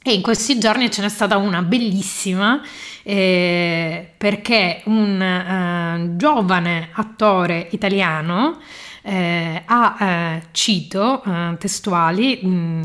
E 0.00 0.12
in 0.12 0.22
questi 0.22 0.60
giorni 0.60 0.88
ce 0.88 1.02
n'è 1.02 1.08
stata 1.08 1.38
una 1.38 1.60
bellissima 1.62 2.60
eh, 3.02 4.12
perché 4.16 4.82
un 4.84 5.20
eh, 5.20 6.16
giovane 6.16 6.90
attore 6.92 7.66
italiano 7.72 8.58
eh, 9.02 9.60
ha, 9.64 9.96
eh, 9.98 10.42
cito 10.52 11.20
eh, 11.24 11.56
testuali, 11.58 12.38
mh, 12.46 12.82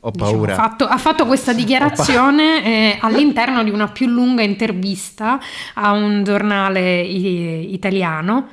Ho 0.00 0.10
diciamo, 0.12 0.30
paura. 0.30 0.54
fatto- 0.54 0.86
ha 0.86 0.98
fatto 0.98 1.26
questa 1.26 1.52
dichiarazione 1.52 2.64
eh, 2.64 2.98
all'interno 3.00 3.64
di 3.64 3.70
una 3.70 3.88
più 3.88 4.06
lunga 4.06 4.42
intervista 4.42 5.40
a 5.74 5.90
un 5.90 6.22
giornale 6.22 7.00
i- 7.00 7.72
italiano. 7.74 8.46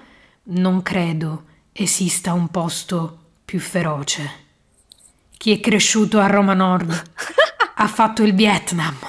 Non 0.46 0.82
credo 0.82 1.44
esista 1.74 2.34
un 2.34 2.48
posto 2.48 3.20
più 3.46 3.60
feroce. 3.60 4.44
Chi 5.38 5.52
è 5.52 5.60
cresciuto 5.60 6.20
a 6.20 6.26
Roma 6.26 6.56
Nord 6.56 6.92
ha 7.76 7.88
fatto 7.88 8.24
il 8.24 8.34
Vietnam. 8.34 8.98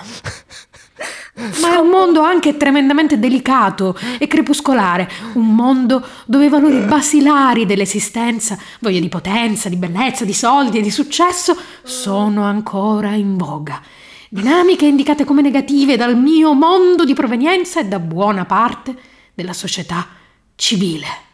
Ma 1.61 1.75
è 1.75 1.77
un 1.77 1.89
mondo 1.89 2.23
anche 2.23 2.57
tremendamente 2.57 3.19
delicato 3.19 3.95
e 4.19 4.27
crepuscolare, 4.27 5.11
un 5.35 5.55
mondo 5.55 6.07
dove 6.25 6.47
i 6.47 6.49
valori 6.49 6.79
basilari 6.79 7.67
dell'esistenza, 7.67 8.59
voglia 8.81 9.01
di 9.01 9.09
potenza, 9.11 9.69
di 9.69 9.77
bellezza, 9.77 10.25
di 10.25 10.33
soldi 10.33 10.79
e 10.79 10.83
di 10.83 10.91
successo, 10.91 11.55
sono 11.83 12.43
ancora 12.45 13.11
in 13.11 13.37
voga. 13.37 13.83
Dinamiche 14.31 14.87
indicate 14.87 15.25
come 15.25 15.43
negative 15.43 15.97
dal 15.97 16.17
mio 16.17 16.55
mondo 16.55 17.05
di 17.05 17.13
provenienza 17.13 17.81
e 17.81 17.85
da 17.85 17.99
buona 17.99 18.47
parte 18.47 18.97
della 19.35 19.53
società 19.53 20.07
civile. 20.55 21.26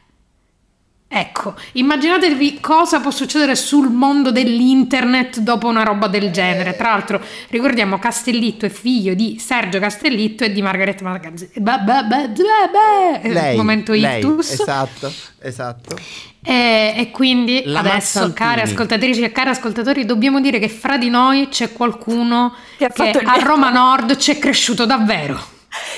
Ecco, 1.14 1.54
immaginatevi 1.72 2.58
cosa 2.58 2.98
può 3.00 3.10
succedere 3.10 3.54
sul 3.54 3.90
mondo 3.90 4.30
dell'internet 4.32 5.40
dopo 5.40 5.66
una 5.68 5.82
roba 5.82 6.06
del 6.06 6.30
genere. 6.30 6.74
Tra 6.74 6.88
l'altro, 6.88 7.20
ricordiamo 7.50 7.98
Castellitto 7.98 8.64
è 8.64 8.70
figlio 8.70 9.12
di 9.12 9.38
Sergio 9.38 9.78
Castellitto 9.78 10.44
e 10.44 10.52
di 10.52 10.62
Margaret 10.62 11.02
Magazzi. 11.02 11.50
Ba- 11.56 11.76
ba- 11.78 12.02
ba- 12.04 12.28
ba- 12.28 13.20
ba- 13.22 13.28
Lei, 13.28 13.56
momento 13.58 13.92
lei, 13.92 14.20
ictus. 14.20 14.52
esatto, 14.52 15.12
esatto. 15.42 15.96
E, 16.42 16.94
e 16.96 17.10
quindi 17.10 17.62
La 17.66 17.80
adesso, 17.80 18.20
Mazzantini. 18.20 18.32
care 18.34 18.62
ascoltatrici 18.62 19.20
e 19.22 19.32
cari 19.32 19.50
ascoltatori, 19.50 20.06
dobbiamo 20.06 20.40
dire 20.40 20.58
che 20.58 20.70
fra 20.70 20.96
di 20.96 21.10
noi 21.10 21.48
c'è 21.50 21.72
qualcuno 21.72 22.54
Che 22.78 22.88
che, 22.90 23.10
a. 23.22 23.34
Roma 23.42 23.68
Nord 23.70 24.16
c'è 24.16 24.38
cresciuto 24.38 24.86
davvero. 24.86 25.51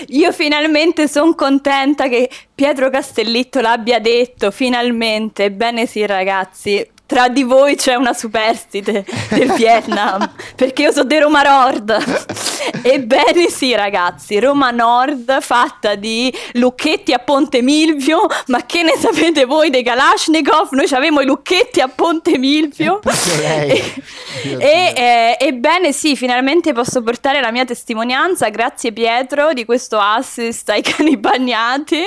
Io 0.09 0.33
finalmente 0.33 1.09
sono 1.09 1.35
contenta 1.35 2.09
che 2.09 2.31
Pietro 2.55 2.91
Castellitto 2.91 3.61
l'abbia 3.61 3.99
detto, 3.99 4.51
finalmente. 4.51 5.45
Ebbene 5.45 5.87
sì 5.87 6.05
ragazzi, 6.07 6.87
tra 7.07 7.29
di 7.29 7.43
voi 7.43 7.77
c'è 7.77 7.95
una 7.95 8.15
superstite 8.15 9.05
del 9.29 9.53
Vietnam, 9.57 10.33
perché 10.57 10.83
io 10.83 10.93
sono 10.93 11.05
di 11.05 11.19
Roma 11.19 11.43
Nord. 11.43 11.93
Ebbene 12.83 13.51
sì 13.51 13.75
ragazzi, 13.75 14.39
Roma 14.41 14.71
Nord 14.71 15.41
fatta 15.41 15.97
di 15.97 16.35
lucchetti 16.53 17.13
a 17.13 17.19
Ponte 17.19 17.61
Milvio, 17.61 18.27
ma 18.47 18.65
che 18.65 18.83
ne 18.83 18.97
sapete 18.97 19.45
voi 19.45 19.69
dei 19.69 19.83
Kalashnikov? 19.83 20.71
Noi 20.71 20.87
avevamo 20.91 21.21
i 21.21 21.27
lucchetti 21.27 21.81
a 21.81 21.89
Ponte 21.89 22.39
Milvio. 22.39 23.01
e, 23.05 24.93
eh, 24.97 25.37
ebbene 25.39 25.93
sì, 25.93 26.17
finalmente 26.17 26.73
posso 26.73 27.03
portare 27.03 27.41
la 27.41 27.51
mia 27.51 27.67
testimonianza, 27.67 28.49
grazie 28.49 28.93
Pietro, 28.93 29.53
di 29.53 29.67
questo 29.67 29.99
assist 29.99 30.71
ai 30.71 30.83
cani 30.83 31.17
bagnati 31.19 32.03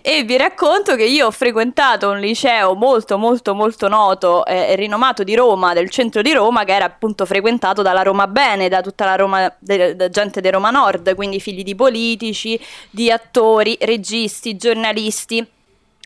e 0.00 0.22
vi 0.22 0.36
racconto 0.38 0.96
che 0.96 1.04
io 1.04 1.26
ho 1.26 1.30
frequentato 1.30 2.08
un 2.08 2.18
liceo 2.18 2.74
molto 2.74 3.18
molto 3.18 3.54
molto 3.54 3.88
noto 3.88 4.37
eh, 4.46 4.74
rinomato 4.76 5.24
di 5.24 5.34
Roma, 5.34 5.72
del 5.72 5.90
centro 5.90 6.22
di 6.22 6.32
Roma, 6.32 6.64
che 6.64 6.74
era 6.74 6.84
appunto 6.84 7.26
frequentato 7.26 7.82
dalla 7.82 8.02
Roma 8.02 8.26
Bene, 8.26 8.68
da 8.68 8.80
tutta 8.80 9.04
la 9.04 9.16
Roma, 9.16 9.52
de- 9.58 9.96
da 9.96 10.08
gente 10.08 10.40
di 10.40 10.50
Roma 10.50 10.70
Nord, 10.70 11.14
quindi 11.14 11.40
figli 11.40 11.62
di 11.62 11.74
politici, 11.74 12.58
di 12.90 13.10
attori, 13.10 13.76
registi, 13.80 14.56
giornalisti. 14.56 15.46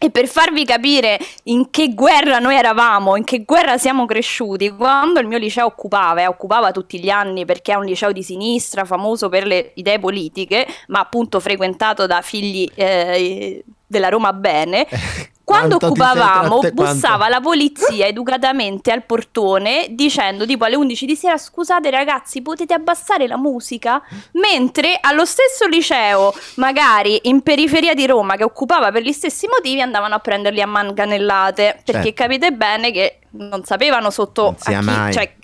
E 0.02 0.10
per 0.10 0.26
farvi 0.26 0.64
capire 0.64 1.16
in 1.44 1.70
che 1.70 1.94
guerra 1.94 2.40
noi 2.40 2.56
eravamo, 2.56 3.14
in 3.14 3.22
che 3.22 3.44
guerra 3.44 3.78
siamo 3.78 4.04
cresciuti, 4.04 4.70
quando 4.70 5.20
il 5.20 5.28
mio 5.28 5.38
liceo 5.38 5.66
occupava, 5.66 6.22
e 6.22 6.26
occupava 6.26 6.72
tutti 6.72 6.98
gli 6.98 7.08
anni 7.08 7.44
perché 7.44 7.70
è 7.70 7.76
un 7.76 7.84
liceo 7.84 8.10
di 8.10 8.24
sinistra, 8.24 8.84
famoso 8.84 9.28
per 9.28 9.46
le 9.46 9.70
idee 9.74 10.00
politiche, 10.00 10.66
ma 10.88 10.98
appunto 10.98 11.38
frequentato 11.38 12.08
da 12.08 12.20
figli 12.20 12.68
eh, 12.74 13.62
della 13.86 14.08
Roma 14.08 14.32
Bene, 14.32 14.88
quando 15.52 15.78
Quanto 15.78 15.86
occupavamo 15.86 16.58
tratte- 16.60 16.72
bussava 16.74 17.28
la 17.28 17.40
polizia 17.40 18.06
educatamente 18.06 18.90
al 18.90 19.04
portone 19.04 19.86
dicendo 19.90 20.46
tipo 20.46 20.64
alle 20.64 20.76
11 20.76 21.06
di 21.06 21.16
sera 21.16 21.36
scusate 21.36 21.90
ragazzi 21.90 22.40
potete 22.42 22.72
abbassare 22.74 23.26
la 23.26 23.36
musica 23.36 24.02
mentre 24.32 24.98
allo 25.00 25.24
stesso 25.24 25.66
liceo 25.66 26.34
magari 26.56 27.20
in 27.24 27.42
periferia 27.42 27.94
di 27.94 28.06
Roma 28.06 28.36
che 28.36 28.44
occupava 28.44 28.90
per 28.90 29.02
gli 29.02 29.12
stessi 29.12 29.46
motivi 29.46 29.80
andavano 29.80 30.14
a 30.14 30.18
prenderli 30.18 30.60
a 30.60 30.66
manganellate 30.66 31.80
perché 31.84 32.02
Certo. 32.02 32.22
capite 32.22 32.52
bene 32.52 32.90
che 32.90 33.18
non 33.32 33.64
sapevano 33.64 34.10
sotto 34.10 34.56
Non 34.66 35.06
chi, 35.06 35.12
cioè, 35.12 35.34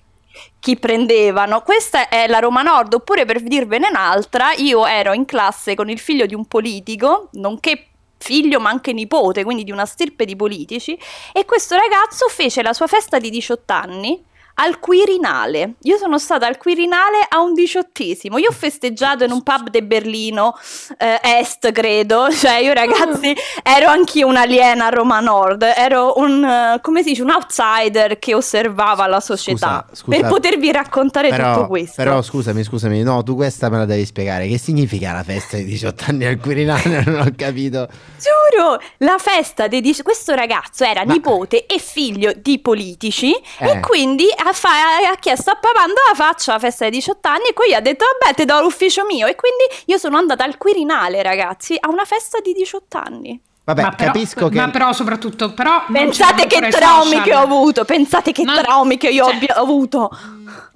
chi 0.61 0.77
prendevano. 0.77 1.63
Questa 1.63 2.09
è 2.09 2.27
la 2.27 2.39
Roma 2.39 2.63
Nord, 2.63 2.95
oppure 2.95 3.25
per 3.25 3.41
dirvene 3.43 3.89
un'altra, 3.89 4.53
io 4.53 4.87
ero 4.87 5.13
in 5.13 5.25
classe 5.25 5.75
con 5.75 5.89
il 5.89 5.99
figlio 5.99 6.27
di 6.27 6.35
un 6.35 6.47
politico, 6.47 7.29
nonché 7.33 7.87
figlio 8.19 8.61
ma 8.61 8.71
anche 8.71 8.93
nipote, 8.93 9.45
quindi 9.45 9.65
di 9.65 9.71
una 9.71 9.87
stirpe 9.87 10.25
di 10.25 10.37
politici, 10.37 10.99
e 11.33 11.45
questo 11.45 11.77
ragazzo 11.77 12.29
fece 12.29 12.63
la 12.63 12.73
sua 12.73 12.87
festa 12.87 13.19
di 13.19 13.31
18 13.31 13.73
anni 13.73 14.23
al 14.61 14.79
Quirinale. 14.79 15.75
Io 15.83 15.97
sono 15.97 16.19
stata 16.19 16.47
al 16.47 16.57
Quirinale 16.57 17.27
a 17.29 17.41
un 17.41 17.55
diciottesimo. 17.55 18.39
Io 18.39 18.49
ho 18.49 18.53
festeggiato 18.53 19.25
in 19.25 19.31
un 19.31 19.43
pub 19.43 19.71
di 19.71 19.83
Berlino 19.83 20.57
eh, 20.99 21.21
Est, 21.23 21.71
credo. 21.73 22.27
Cioè, 22.39 22.59
io 22.59 22.73
ragazzi, 22.73 23.35
ero 23.63 23.89
anch'io 23.89 24.27
un'aliena 24.29 24.87
a 24.87 24.89
Roma 24.91 25.21
Nord. 25.21 25.63
Ero 25.77 26.15
un, 26.17 26.43
uh, 26.43 26.81
come 26.81 27.03
si 27.03 27.11
dice, 27.11 27.23
un 27.23 27.31
outsider 27.31 28.19
che 28.19 28.35
osservava 28.35 29.07
la 29.07 29.21
società. 29.21 29.85
Scusa, 29.89 30.03
scusa, 30.03 30.17
per 30.17 30.29
potervi 30.29 30.71
raccontare 30.71 31.31
però, 31.31 31.55
tutto 31.55 31.67
questo. 31.67 31.95
Però 31.97 32.23
scusami, 32.23 32.63
scusami, 32.63 33.03
no, 33.03 33.23
tu 33.23 33.35
questa 33.35 33.69
me 33.69 33.79
la 33.79 33.85
devi 33.85 34.05
spiegare. 34.05 34.47
Che 34.47 34.59
significa 34.59 35.13
la 35.13 35.25
festa 35.25 35.57
di 35.57 35.65
18 35.65 36.05
anni 36.09 36.27
al 36.27 36.39
Quirinale? 36.39 37.03
non 37.07 37.21
ho 37.21 37.33
capito. 37.37 37.89
Giuro, 38.19 38.81
la 38.99 39.17
festa 39.19 39.67
di 39.67 39.83
questo 40.03 40.35
ragazzo 40.35 40.85
era 40.85 41.05
Ma... 41.05 41.13
nipote 41.13 41.67
e 41.67 41.79
figlio 41.79 42.33
di 42.37 42.61
politici 42.61 43.33
eh. 43.33 43.71
e 43.71 43.81
quindi 43.81 44.27
ha, 44.49 44.53
fa- 44.53 45.11
ha, 45.11 45.17
chiesto 45.17 45.51
a 45.51 45.57
papà 45.57 45.87
dove 45.87 46.15
faccio 46.15 46.53
la 46.53 46.59
festa 46.59 46.85
dei 46.85 46.99
18 46.99 47.29
anni 47.29 47.49
e 47.49 47.53
poi 47.53 47.71
gli 47.71 47.75
ha 47.75 47.81
detto 47.81 48.05
vabbè 48.19 48.35
ti 48.35 48.45
do 48.45 48.61
l'ufficio 48.61 49.05
mio 49.05 49.27
e 49.27 49.35
quindi 49.35 49.65
io 49.87 49.99
sono 49.99 50.17
andata 50.17 50.45
al 50.45 50.57
Quirinale 50.57 51.23
ragazzi 51.23 51.77
a 51.79 51.89
una 51.89 52.05
festa 52.05 52.41
di 52.41 52.53
18 52.53 52.99
anni. 52.99 53.43
Vabbè, 53.69 53.83
ma 53.83 53.91
però, 53.91 54.13
capisco 54.13 54.49
che... 54.49 54.57
Ma 54.57 54.71
però 54.71 54.95
soprattutto... 54.95 55.53
Però 55.53 55.85
pensate 55.93 56.47
che 56.47 56.59
traumi 56.71 57.21
che 57.21 57.35
ho 57.35 57.43
avuto, 57.43 57.85
pensate 57.85 58.33
che 58.33 58.43
non... 58.43 58.57
traumi 58.63 58.97
che 58.97 59.11
io 59.11 59.27
cioè, 59.27 59.47
ho 59.55 59.61
avuto. 59.61 60.11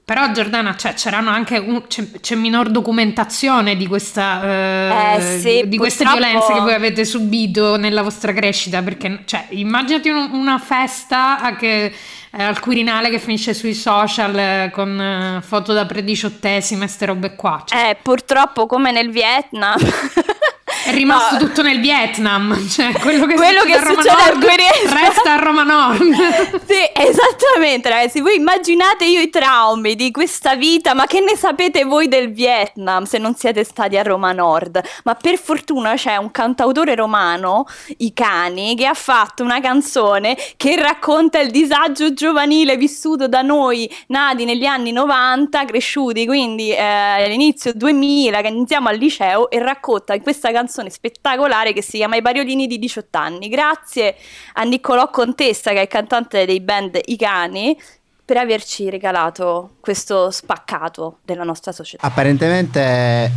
Però 0.04 0.30
Giordana, 0.32 0.76
cioè, 0.76 0.92
c'erano 0.92 1.30
anche 1.30 1.56
un, 1.56 1.86
c'è, 1.86 2.04
c'è, 2.20 2.34
minor 2.34 2.68
documentazione 2.68 3.76
di, 3.76 3.86
questa, 3.86 4.42
eh, 4.44 5.16
eh, 5.16 5.38
sì, 5.38 5.62
di 5.68 5.78
queste 5.78 6.04
violenze 6.04 6.52
che 6.52 6.60
voi 6.60 6.74
avete 6.74 7.06
subito 7.06 7.76
nella 7.76 8.02
vostra 8.02 8.34
crescita, 8.34 8.82
perché 8.82 9.22
cioè, 9.24 9.46
immaginati 9.50 10.10
un, 10.10 10.28
una 10.30 10.58
festa 10.58 11.56
che 11.58 11.94
eh, 12.30 12.42
al 12.42 12.60
Quirinale 12.60 13.08
che 13.08 13.20
finisce 13.20 13.54
sui 13.54 13.72
social 13.72 14.38
eh, 14.38 14.70
con 14.70 15.00
eh, 15.00 15.40
foto 15.40 15.72
da 15.72 15.86
prediciottesima 15.86 16.84
e 16.84 16.88
ste 16.88 17.06
robe 17.06 17.36
qua. 17.36 17.62
Cioè. 17.64 17.88
Eh, 17.88 17.96
purtroppo 18.02 18.66
come 18.66 18.92
nel 18.92 19.10
Vietnam. 19.10 19.78
È 20.84 20.92
rimasto 20.92 21.34
no. 21.34 21.40
tutto 21.40 21.62
nel 21.62 21.78
Vietnam, 21.78 22.56
cioè 22.68 22.92
quello 22.98 23.24
che, 23.26 23.34
quello 23.34 23.62
che 23.62 23.78
succede 23.78 24.10
al 24.10 24.38
Nord 24.38 24.44
resta 24.92 25.34
a 25.34 25.36
Roma 25.36 25.62
Nord. 25.62 26.00
sì, 26.66 26.80
esattamente, 26.92 27.88
ragazzi. 27.88 28.20
Voi 28.20 28.36
immaginate 28.36 29.04
io 29.04 29.20
i 29.20 29.30
traumi 29.30 29.94
di 29.94 30.10
questa 30.10 30.56
vita, 30.56 30.94
ma 30.94 31.06
che 31.06 31.20
ne 31.20 31.36
sapete 31.36 31.84
voi 31.84 32.08
del 32.08 32.32
Vietnam 32.32 33.04
se 33.04 33.18
non 33.18 33.36
siete 33.36 33.62
stati 33.62 33.96
a 33.96 34.02
Roma 34.02 34.32
Nord? 34.32 34.82
Ma 35.04 35.14
per 35.14 35.38
fortuna 35.38 35.94
c'è 35.94 36.16
un 36.16 36.32
cantautore 36.32 36.96
romano, 36.96 37.66
I 37.98 38.12
Cani, 38.12 38.74
che 38.74 38.86
ha 38.86 38.94
fatto 38.94 39.44
una 39.44 39.60
canzone 39.60 40.36
che 40.56 40.74
racconta 40.76 41.38
il 41.38 41.50
disagio 41.50 42.12
giovanile 42.12 42.76
vissuto 42.76 43.28
da 43.28 43.42
noi, 43.42 43.88
nati 44.08 44.44
negli 44.44 44.64
anni 44.64 44.90
90, 44.90 45.64
cresciuti 45.64 46.26
quindi 46.26 46.72
eh, 46.72 46.82
all'inizio 46.82 47.72
2000, 47.72 48.40
che 48.40 48.48
iniziamo 48.48 48.88
al 48.88 48.96
liceo, 48.96 49.48
e 49.48 49.60
racconta 49.60 50.14
in 50.14 50.22
questa 50.22 50.50
canzone 50.50 50.70
canzone 50.72 50.88
spettacolare 50.88 51.74
che 51.74 51.82
si 51.82 51.98
chiama 51.98 52.16
I 52.16 52.22
Bariolini 52.22 52.66
di 52.66 52.78
18 52.78 53.18
anni. 53.18 53.48
Grazie 53.48 54.16
a 54.54 54.62
Niccolò 54.62 55.10
Contessa, 55.10 55.70
che 55.72 55.78
è 55.78 55.82
il 55.82 55.88
cantante 55.88 56.46
dei 56.46 56.60
band 56.60 56.98
I 57.04 57.16
Cani, 57.16 57.78
per 58.24 58.38
averci 58.38 58.88
regalato 58.88 59.76
questo 59.80 60.30
spaccato 60.30 61.18
della 61.24 61.44
nostra 61.44 61.72
società. 61.72 62.06
Apparentemente, 62.06 63.30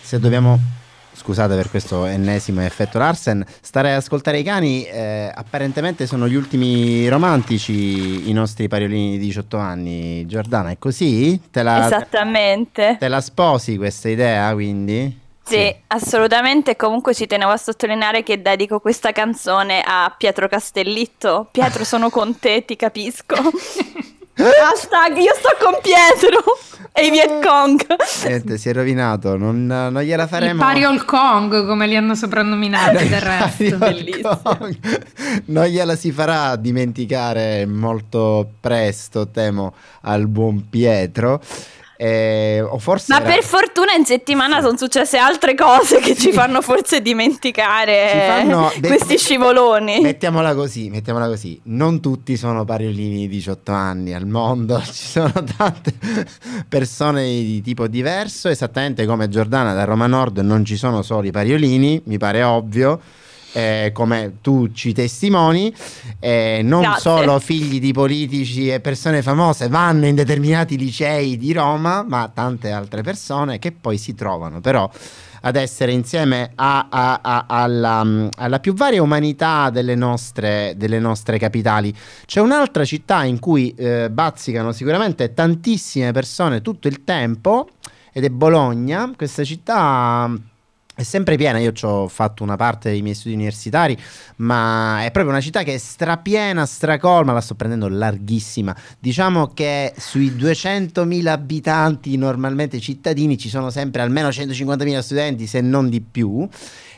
se 0.00 0.18
dobbiamo 0.18 0.58
scusate 1.14 1.54
per 1.54 1.70
questo 1.70 2.04
ennesimo 2.06 2.62
effetto 2.62 2.98
Larsen, 2.98 3.44
stare 3.60 3.92
ad 3.92 3.98
ascoltare 3.98 4.40
i 4.40 4.42
cani, 4.42 4.82
eh, 4.84 5.30
apparentemente 5.32 6.06
sono 6.06 6.26
gli 6.26 6.34
ultimi 6.34 7.06
romantici 7.06 8.28
i 8.28 8.32
nostri 8.32 8.66
pariolini 8.66 9.18
di 9.18 9.26
18 9.26 9.56
anni. 9.56 10.26
Giordana, 10.26 10.70
è 10.70 10.78
così? 10.78 11.40
Te 11.48 11.62
la, 11.62 11.86
Esattamente. 11.86 12.96
Te 12.98 13.06
la 13.06 13.20
sposi 13.20 13.76
questa 13.76 14.08
idea, 14.08 14.52
quindi? 14.52 15.20
Sì, 15.52 15.74
assolutamente. 15.88 16.76
Comunque 16.76 17.14
ci 17.14 17.26
tenevo 17.26 17.50
a 17.50 17.58
sottolineare 17.58 18.22
che 18.22 18.40
dedico 18.40 18.80
questa 18.80 19.12
canzone 19.12 19.82
a 19.84 20.14
Pietro 20.16 20.48
Castellitto. 20.48 21.48
Pietro, 21.50 21.84
sono 21.84 22.08
con 22.08 22.38
te, 22.38 22.64
ti 22.64 22.74
capisco. 22.74 23.34
Hashtag 24.34 25.18
io 25.18 25.34
sto 25.34 25.54
con 25.62 25.78
Pietro 25.82 26.42
e 26.92 27.06
i 27.06 27.10
Viet 27.10 27.44
Cong. 27.46 27.84
Niente, 28.24 28.56
si 28.56 28.70
è 28.70 28.72
rovinato, 28.72 29.36
non, 29.36 29.66
non 29.66 30.00
gliela 30.00 30.26
faremo. 30.26 30.52
Il 30.52 30.58
Pariol 30.58 31.04
Kong, 31.04 31.66
come 31.66 31.86
li 31.86 31.96
hanno 31.96 32.14
soprannominati 32.14 33.08
del 33.08 33.20
resto. 33.20 33.76
Bellissimo. 33.76 34.40
Non 35.46 35.66
gliela 35.66 35.96
si 35.96 36.12
farà 36.12 36.56
dimenticare 36.56 37.66
molto 37.66 38.48
presto, 38.58 39.28
temo, 39.28 39.74
al 40.00 40.26
buon 40.28 40.70
Pietro. 40.70 41.42
Eh, 42.04 42.60
o 42.60 42.78
forse 42.78 43.12
Ma 43.12 43.20
era... 43.20 43.32
per 43.32 43.44
fortuna 43.44 43.92
in 43.92 44.04
settimana 44.04 44.60
sono 44.60 44.76
successe 44.76 45.18
altre 45.18 45.54
cose 45.54 46.00
che 46.00 46.16
ci 46.16 46.32
fanno 46.32 46.60
forse 46.60 47.00
dimenticare 47.00 48.24
fanno... 48.26 48.72
questi 48.80 49.16
scivoloni. 49.16 50.00
Mettiamola 50.00 50.52
così, 50.52 50.90
mettiamola 50.90 51.28
così. 51.28 51.60
Non 51.66 52.00
tutti 52.00 52.36
sono 52.36 52.64
pariolini 52.64 53.18
di 53.18 53.28
18 53.28 53.70
anni 53.70 54.14
al 54.14 54.26
mondo, 54.26 54.82
ci 54.90 55.06
sono 55.06 55.32
tante 55.56 55.94
persone 56.68 57.22
di 57.22 57.62
tipo 57.62 57.86
diverso, 57.86 58.48
esattamente 58.48 59.06
come 59.06 59.28
Giordana 59.28 59.72
da 59.72 59.84
Roma 59.84 60.08
Nord 60.08 60.38
non 60.38 60.64
ci 60.64 60.76
sono 60.76 61.02
solo 61.02 61.28
i 61.28 61.30
pariolini, 61.30 62.02
mi 62.06 62.18
pare 62.18 62.42
ovvio 62.42 63.00
eh, 63.52 63.90
come 63.92 64.38
tu 64.40 64.72
ci 64.72 64.92
testimoni, 64.92 65.74
eh, 66.18 66.60
non 66.62 66.82
Grazie. 66.82 67.00
solo 67.00 67.38
figli 67.38 67.80
di 67.80 67.92
politici 67.92 68.68
e 68.68 68.80
persone 68.80 69.22
famose 69.22 69.68
vanno 69.68 70.06
in 70.06 70.14
determinati 70.14 70.76
licei 70.76 71.36
di 71.36 71.52
Roma, 71.52 72.04
ma 72.06 72.30
tante 72.32 72.70
altre 72.70 73.02
persone 73.02 73.58
che 73.58 73.72
poi 73.72 73.98
si 73.98 74.14
trovano 74.14 74.60
però 74.60 74.90
ad 75.42 75.56
essere 75.56 75.92
insieme 75.92 76.52
a, 76.54 76.86
a, 76.88 77.20
a, 77.22 77.44
alla, 77.48 78.28
alla, 78.36 78.60
più 78.60 78.74
varia 78.74 79.02
umanità 79.02 79.70
delle 79.70 79.94
nostre, 79.94 80.74
delle 80.76 80.98
nostre, 80.98 81.38
capitali. 81.38 81.94
C'è 82.26 82.40
un'altra 82.40 82.84
città 82.84 83.24
in 83.24 83.38
cui 83.38 83.74
eh, 83.74 84.08
bazzicano 84.10 84.72
sicuramente 84.72 85.34
tantissime 85.34 86.12
persone 86.12 86.62
tutto 86.62 86.88
il 86.88 87.04
tempo 87.04 87.68
ed 88.12 88.24
è 88.24 88.28
Bologna, 88.28 89.10
questa 89.16 89.42
città 89.42 90.30
è 90.94 91.02
sempre 91.04 91.36
piena, 91.36 91.58
io 91.58 91.72
ci 91.72 91.86
ho 91.86 92.06
fatto 92.06 92.42
una 92.42 92.56
parte 92.56 92.90
dei 92.90 93.00
miei 93.00 93.14
studi 93.14 93.34
universitari, 93.34 93.96
ma 94.36 95.02
è 95.04 95.10
proprio 95.10 95.32
una 95.32 95.40
città 95.40 95.62
che 95.62 95.74
è 95.74 95.78
strapiena, 95.78 96.66
stracolma, 96.66 97.32
la 97.32 97.40
sto 97.40 97.54
prendendo 97.54 97.88
larghissima. 97.88 98.76
Diciamo 98.98 99.52
che 99.54 99.94
sui 99.96 100.30
200.000 100.36 101.26
abitanti 101.28 102.16
normalmente 102.16 102.78
cittadini 102.78 103.38
ci 103.38 103.48
sono 103.48 103.70
sempre 103.70 104.02
almeno 104.02 104.28
150.000 104.28 104.98
studenti, 105.00 105.46
se 105.46 105.62
non 105.62 105.88
di 105.88 106.02
più. 106.02 106.46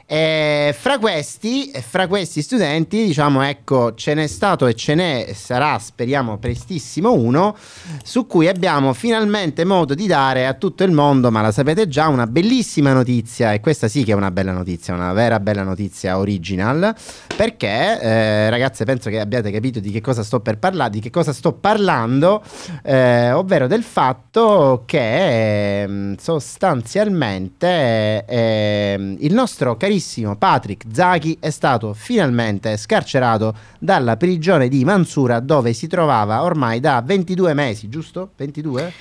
E 0.07 0.77
fra 0.79 0.99
questi, 0.99 1.73
fra 1.81 2.07
questi 2.07 2.43
studenti, 2.43 3.07
diciamo, 3.07 3.41
ecco, 3.41 3.95
ce 3.95 4.13
n'è 4.13 4.27
stato 4.27 4.67
e 4.67 4.75
ce 4.75 4.95
n'è, 4.95 5.33
sarà, 5.35 5.79
speriamo, 5.79 6.37
prestissimo 6.37 7.15
uno, 7.15 7.57
su 8.03 8.27
cui 8.27 8.47
abbiamo 8.47 8.93
finalmente 8.93 9.65
modo 9.65 9.95
di 9.95 10.07
dare 10.07 10.47
a 10.47 10.53
tutto 10.53 10.85
il 10.85 10.93
mondo, 10.93 11.31
ma 11.31 11.41
la 11.41 11.53
sapete 11.53 11.89
già, 11.89 12.09
una 12.09 12.27
bellissima 12.27 12.93
notizia, 12.93 13.55
e 13.55 13.61
questa 13.61 13.89
sì 13.89 14.05
che 14.05 14.13
è 14.13 14.15
una 14.15 14.31
bella 14.31 14.53
notizia, 14.53 14.93
una 14.93 15.15
vera 15.15 15.41
bella 15.41 15.63
notizia 15.63 16.19
original, 16.19 16.95
perché, 17.35 17.99
eh, 17.99 18.51
ragazze, 18.51 18.85
penso 18.85 19.09
che 19.09 19.19
abbiate 19.19 19.51
capito 19.51 19.81
di 19.81 19.91
che 19.91 20.03
cosa 20.03 20.23
sto 20.23 20.41
per 20.41 20.59
parlare, 20.59 20.91
di 20.91 21.01
che 21.01 21.09
cosa 21.09 21.33
sto 21.33 21.55
parlando, 21.55 22.43
eh, 22.83 23.33
ovvero 23.33 23.67
del 23.67 23.83
fatto 23.83 24.83
che 24.85 25.83
eh, 25.83 26.15
sostanzialmente 26.21 28.27
eh, 28.27 29.17
il 29.19 29.33
nostro 29.33 29.79
carissimo 29.79 29.93
carissimo 29.95 30.35
Patrick 30.35 30.87
Zaki 30.93 31.37
è 31.39 31.51
stato 31.51 31.95
finalmente 31.95 32.77
scarcerato 32.77 33.55
dalla 33.79 34.17
prigione 34.17 34.69
di 34.69 34.85
Mansura 34.85 35.39
dove 35.39 35.73
si 35.73 35.87
trovava 35.87 36.43
ormai 36.43 36.81
da 36.81 37.01
22 37.05 37.55
mesi, 37.55 37.89
giusto? 37.89 38.33
22? 38.37 38.93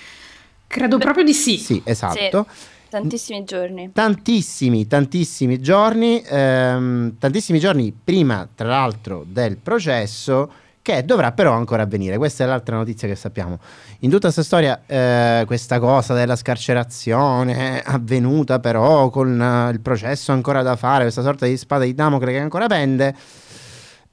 Credo 0.67 0.97
proprio 0.99 1.23
di 1.23 1.34
sì. 1.34 1.58
Sì, 1.58 1.82
esatto. 1.84 2.45
Sì. 2.47 2.71
Tantissimi 2.89 3.43
giorni. 3.43 3.89
Tantissimi, 3.91 4.86
tantissimi 4.86 5.60
giorni, 5.60 6.21
ehm, 6.23 7.15
tantissimi 7.17 7.58
giorni 7.58 7.91
prima, 7.91 8.47
tra 8.53 8.67
l'altro, 8.67 9.25
del 9.27 9.58
processo 9.58 10.51
che 10.84 11.06
dovrà 11.06 11.32
però 11.32 11.54
ancora 11.54 11.84
avvenire. 11.84 12.17
Questa 12.17 12.43
è 12.43 12.48
l'altra 12.48 12.76
notizia 12.76 13.08
che 13.08 13.15
sappiamo. 13.15 13.58
In 14.00 14.10
tutta 14.10 14.24
questa 14.24 14.43
storia, 14.43 14.82
eh, 14.86 15.43
questa 15.48 15.80
cosa 15.80 16.13
della 16.13 16.36
scarcerazione 16.36 17.82
avvenuta 17.82 18.60
però 18.60 19.10
con 19.10 19.39
uh, 19.39 19.72
il 19.72 19.80
processo 19.80 20.34
ancora 20.34 20.62
da 20.62 20.76
fare, 20.76 21.04
questa 21.04 21.22
sorta 21.22 21.46
di 21.46 21.56
spada 21.56 21.86
di 21.86 21.96
Damocle 21.96 22.34
che 22.34 22.39
ancora 22.39 22.67
pende. 22.67 23.15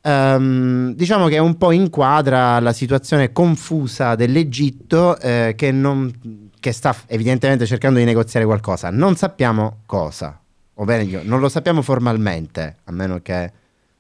Um, 0.03 0.95
diciamo 0.95 1.27
che 1.27 1.39
un 1.39 1.59
po' 1.59 1.73
inquadra 1.73 2.59
la 2.61 2.73
situazione 2.73 3.33
confusa 3.33 4.15
dell'Egitto 4.15 5.19
eh, 5.19 5.53
che, 5.57 5.73
non, 5.73 6.51
che 6.59 6.73
sta 6.73 6.95
evidentemente 7.07 7.67
cercando 7.67 7.99
di 7.99 8.05
negoziare 8.05 8.47
qualcosa. 8.47 8.91
Non 8.91 9.17
sappiamo 9.17 9.81
cosa, 9.87 10.41
o 10.75 10.85
meglio, 10.85 11.21
non 11.25 11.41
lo 11.41 11.49
sappiamo 11.49 11.83
formalmente, 11.83 12.77
a 12.85 12.93
meno 12.93 13.19
che 13.21 13.53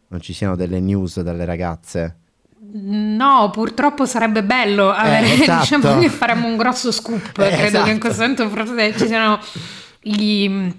non 0.07 0.21
ci 0.21 0.33
siano 0.33 0.55
delle 0.55 0.79
news 0.79 1.21
dalle 1.21 1.45
ragazze. 1.45 2.20
No, 2.63 3.51
purtroppo 3.51 4.05
sarebbe 4.05 4.43
bello 4.43 4.91
avere, 4.91 5.27
eh, 5.29 5.41
esatto. 5.41 5.61
diciamo 5.61 5.99
che 5.99 6.09
faremmo 6.11 6.47
un 6.47 6.57
grosso 6.57 6.93
scoop, 6.93 7.39
eh, 7.39 7.49
credo 7.49 7.67
esatto. 7.67 7.85
che 7.85 7.91
in 7.91 8.01
questo 8.01 8.21
momento 8.21 8.49
forse 8.51 8.99
ci 8.99 9.07
siano 9.07 9.41
gli 10.01 10.73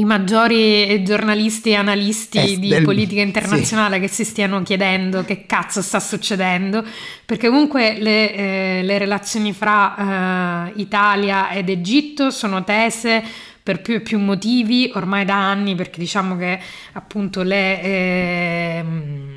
i 0.00 0.04
maggiori 0.04 1.02
giornalisti 1.02 1.70
e 1.70 1.74
analisti 1.74 2.38
eh, 2.38 2.58
di 2.58 2.68
del... 2.68 2.82
politica 2.82 3.20
internazionale 3.20 3.96
sì. 3.96 4.00
che 4.00 4.08
si 4.08 4.24
stiano 4.24 4.62
chiedendo 4.62 5.24
che 5.24 5.44
cazzo 5.44 5.82
sta 5.82 6.00
succedendo, 6.00 6.82
perché 7.26 7.48
comunque 7.48 7.98
le, 7.98 8.34
eh, 8.34 8.80
le 8.82 8.98
relazioni 8.98 9.52
fra 9.52 10.68
eh, 10.68 10.80
Italia 10.80 11.50
ed 11.50 11.68
Egitto 11.68 12.30
sono 12.30 12.64
tese 12.64 13.22
per 13.62 13.82
più 13.82 13.96
e 13.96 14.00
più 14.00 14.18
motivi 14.18 14.90
ormai 14.94 15.26
da 15.26 15.34
anni, 15.34 15.74
perché 15.74 16.00
diciamo 16.00 16.36
che 16.36 16.58
appunto 16.92 17.42
le, 17.42 17.82
ehm, 17.82 19.29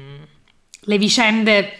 le 0.83 0.97
vicende 0.97 1.77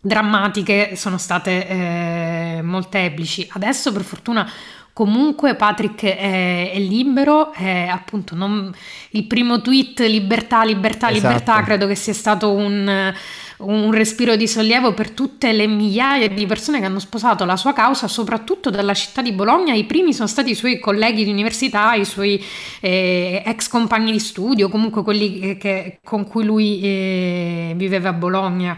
drammatiche 0.00 0.96
sono 0.96 1.18
state 1.18 1.66
eh, 1.68 2.60
molteplici. 2.62 3.48
Adesso 3.52 3.92
per 3.92 4.02
fortuna 4.02 4.50
Comunque 4.92 5.54
Patrick 5.54 6.04
è, 6.04 6.72
è 6.72 6.78
libero, 6.78 7.52
è 7.52 7.88
appunto 7.90 8.34
non, 8.34 8.70
il 9.10 9.24
primo 9.24 9.62
tweet 9.62 10.00
libertà, 10.00 10.62
libertà, 10.62 11.10
esatto. 11.10 11.28
libertà, 11.28 11.62
credo 11.62 11.86
che 11.86 11.94
sia 11.94 12.12
stato 12.12 12.52
un, 12.52 13.14
un 13.60 13.92
respiro 13.92 14.36
di 14.36 14.46
sollievo 14.46 14.94
per 14.94 15.10
tutte 15.10 15.52
le 15.52 15.66
migliaia 15.66 16.28
di 16.28 16.46
persone 16.46 16.80
che 16.80 16.86
hanno 16.86 16.98
sposato 16.98 17.44
la 17.44 17.56
sua 17.56 17.72
causa, 17.72 18.08
soprattutto 18.08 18.70
dalla 18.70 18.94
città 18.94 19.22
di 19.22 19.32
Bologna. 19.32 19.74
I 19.74 19.84
primi 19.84 20.12
sono 20.12 20.28
stati 20.28 20.50
i 20.50 20.54
suoi 20.54 20.78
colleghi 20.78 21.24
di 21.24 21.30
università, 21.30 21.94
i 21.94 22.04
suoi 22.04 22.42
eh, 22.80 23.42
ex 23.44 23.68
compagni 23.68 24.12
di 24.12 24.18
studio, 24.18 24.68
comunque 24.68 25.02
quelli 25.02 25.56
che, 25.56 26.00
con 26.02 26.26
cui 26.26 26.44
lui 26.44 26.80
eh, 26.82 27.72
viveva 27.76 28.10
a 28.10 28.14
Bologna. 28.14 28.76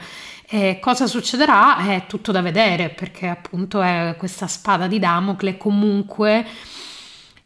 E 0.49 0.79
cosa 0.81 1.07
succederà 1.07 1.79
è 1.89 2.05
tutto 2.07 2.31
da 2.31 2.43
vedere 2.43 2.91
perché 2.91 3.27
appunto 3.27 3.81
è 3.81 4.17
questa 4.19 4.47
spada 4.47 4.87
di 4.87 4.99
Damocle 4.99 5.57
comunque 5.57 6.45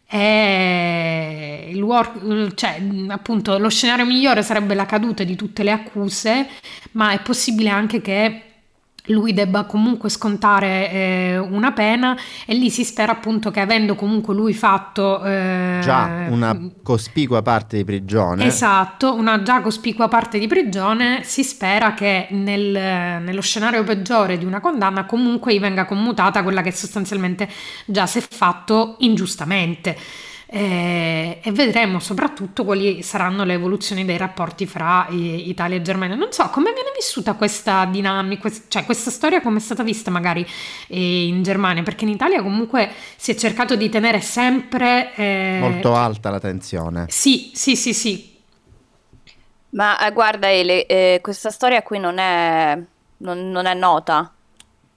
è 0.07 1.67
il 1.69 1.83
work, 1.83 2.55
cioè 2.55 2.81
appunto 3.09 3.59
lo 3.59 3.69
scenario 3.69 4.07
migliore 4.07 4.43
sarebbe 4.43 4.75
la 4.75 4.87
caduta 4.87 5.25
di 5.25 5.35
tutte 5.37 5.63
le 5.63 5.73
accuse, 5.73 6.49
ma 6.93 7.13
è 7.13 7.21
possibile 7.21 7.69
anche 7.69 8.01
che 8.01 8.43
lui 9.07 9.33
debba 9.33 9.65
comunque 9.65 10.09
scontare 10.09 10.91
eh, 10.91 11.39
una 11.39 11.73
pena 11.73 12.17
e 12.47 12.55
lì 12.55 12.71
si 12.71 12.85
spera 12.85 13.13
appunto 13.13 13.51
che 13.51 13.61
avendo 13.61 13.95
comunque 13.95 14.35
lui 14.35 14.53
fatto 14.55 15.23
eh, 15.25 15.79
già 15.83 16.27
una 16.29 16.59
cospicua 16.83 17.43
parte 17.43 17.77
di 17.77 17.85
prigione. 17.85 18.45
Esatto 18.45 19.15
una 19.15 19.43
già 19.43 19.61
cospicua 19.61 20.09
parte 20.09 20.39
di 20.39 20.47
prigione 20.47 21.23
si 21.25 21.43
spera 21.43 21.95
che 21.95 22.29
nel, 22.31 23.23
nello 23.23 23.41
scenario 23.41 23.85
peggiore 23.85 24.39
di 24.39 24.45
una 24.45 24.61
condanna 24.61 25.05
comunque 25.05 25.55
gli 25.55 25.61
venga 25.61 25.85
commutata 25.85 26.43
quella 26.43 26.63
che 26.63 26.73
sostanzialmente 26.73 27.49
già 27.87 28.07
si 28.07 28.19
è 28.19 28.23
fatto 28.29 28.97
ingiustamente 28.99 29.97
eh, 30.49 31.41
e 31.43 31.53
vedremo 31.53 31.99
soprattutto 31.99 32.65
quali 32.65 33.03
saranno 33.03 33.45
le 33.45 33.55
evoluzioni 33.55 34.05
dei 34.05 34.17
rapporti 34.17 34.67
fra 34.67 35.07
Italia 35.11 35.77
e 35.77 35.83
Germania. 35.83 36.15
Non 36.15 36.31
so 36.31 36.49
come 36.51 36.73
viene 36.73 36.91
vissuta 36.95 37.35
questa 37.35 37.85
dinamica, 37.85 38.51
cioè 38.69 38.85
questa 38.85 39.11
storia 39.11 39.41
come 39.41 39.59
è 39.59 39.61
stata 39.61 39.83
vista 39.83 40.11
magari 40.11 40.47
eh, 40.89 41.27
in 41.27 41.43
Germania, 41.43 41.83
perché 41.83 42.05
in 42.05 42.11
Italia 42.11 42.43
comunque 42.43 42.91
si 43.17 43.33
è 43.33 43.35
cercato 43.35 43.75
di 43.75 43.89
tenere 43.89 44.21
sempre... 44.21 45.15
Eh... 45.15 45.59
Molto 45.61 45.95
alta 45.95 46.31
la 46.31 46.41
tensione. 46.41 47.07
Sì, 47.09 47.51
sì, 47.55 47.75
sì, 47.75 47.93
sì. 47.93 48.35
Ma 49.71 50.07
eh, 50.07 50.13
guarda 50.13 50.51
Ele, 50.51 50.87
eh, 50.87 51.19
questa 51.21 51.51
storia 51.51 51.83
qui 51.83 51.99
non 51.99 52.19
è, 52.19 52.79
non, 53.19 53.51
non 53.51 53.67
è 53.67 53.75
nota. 53.75 54.31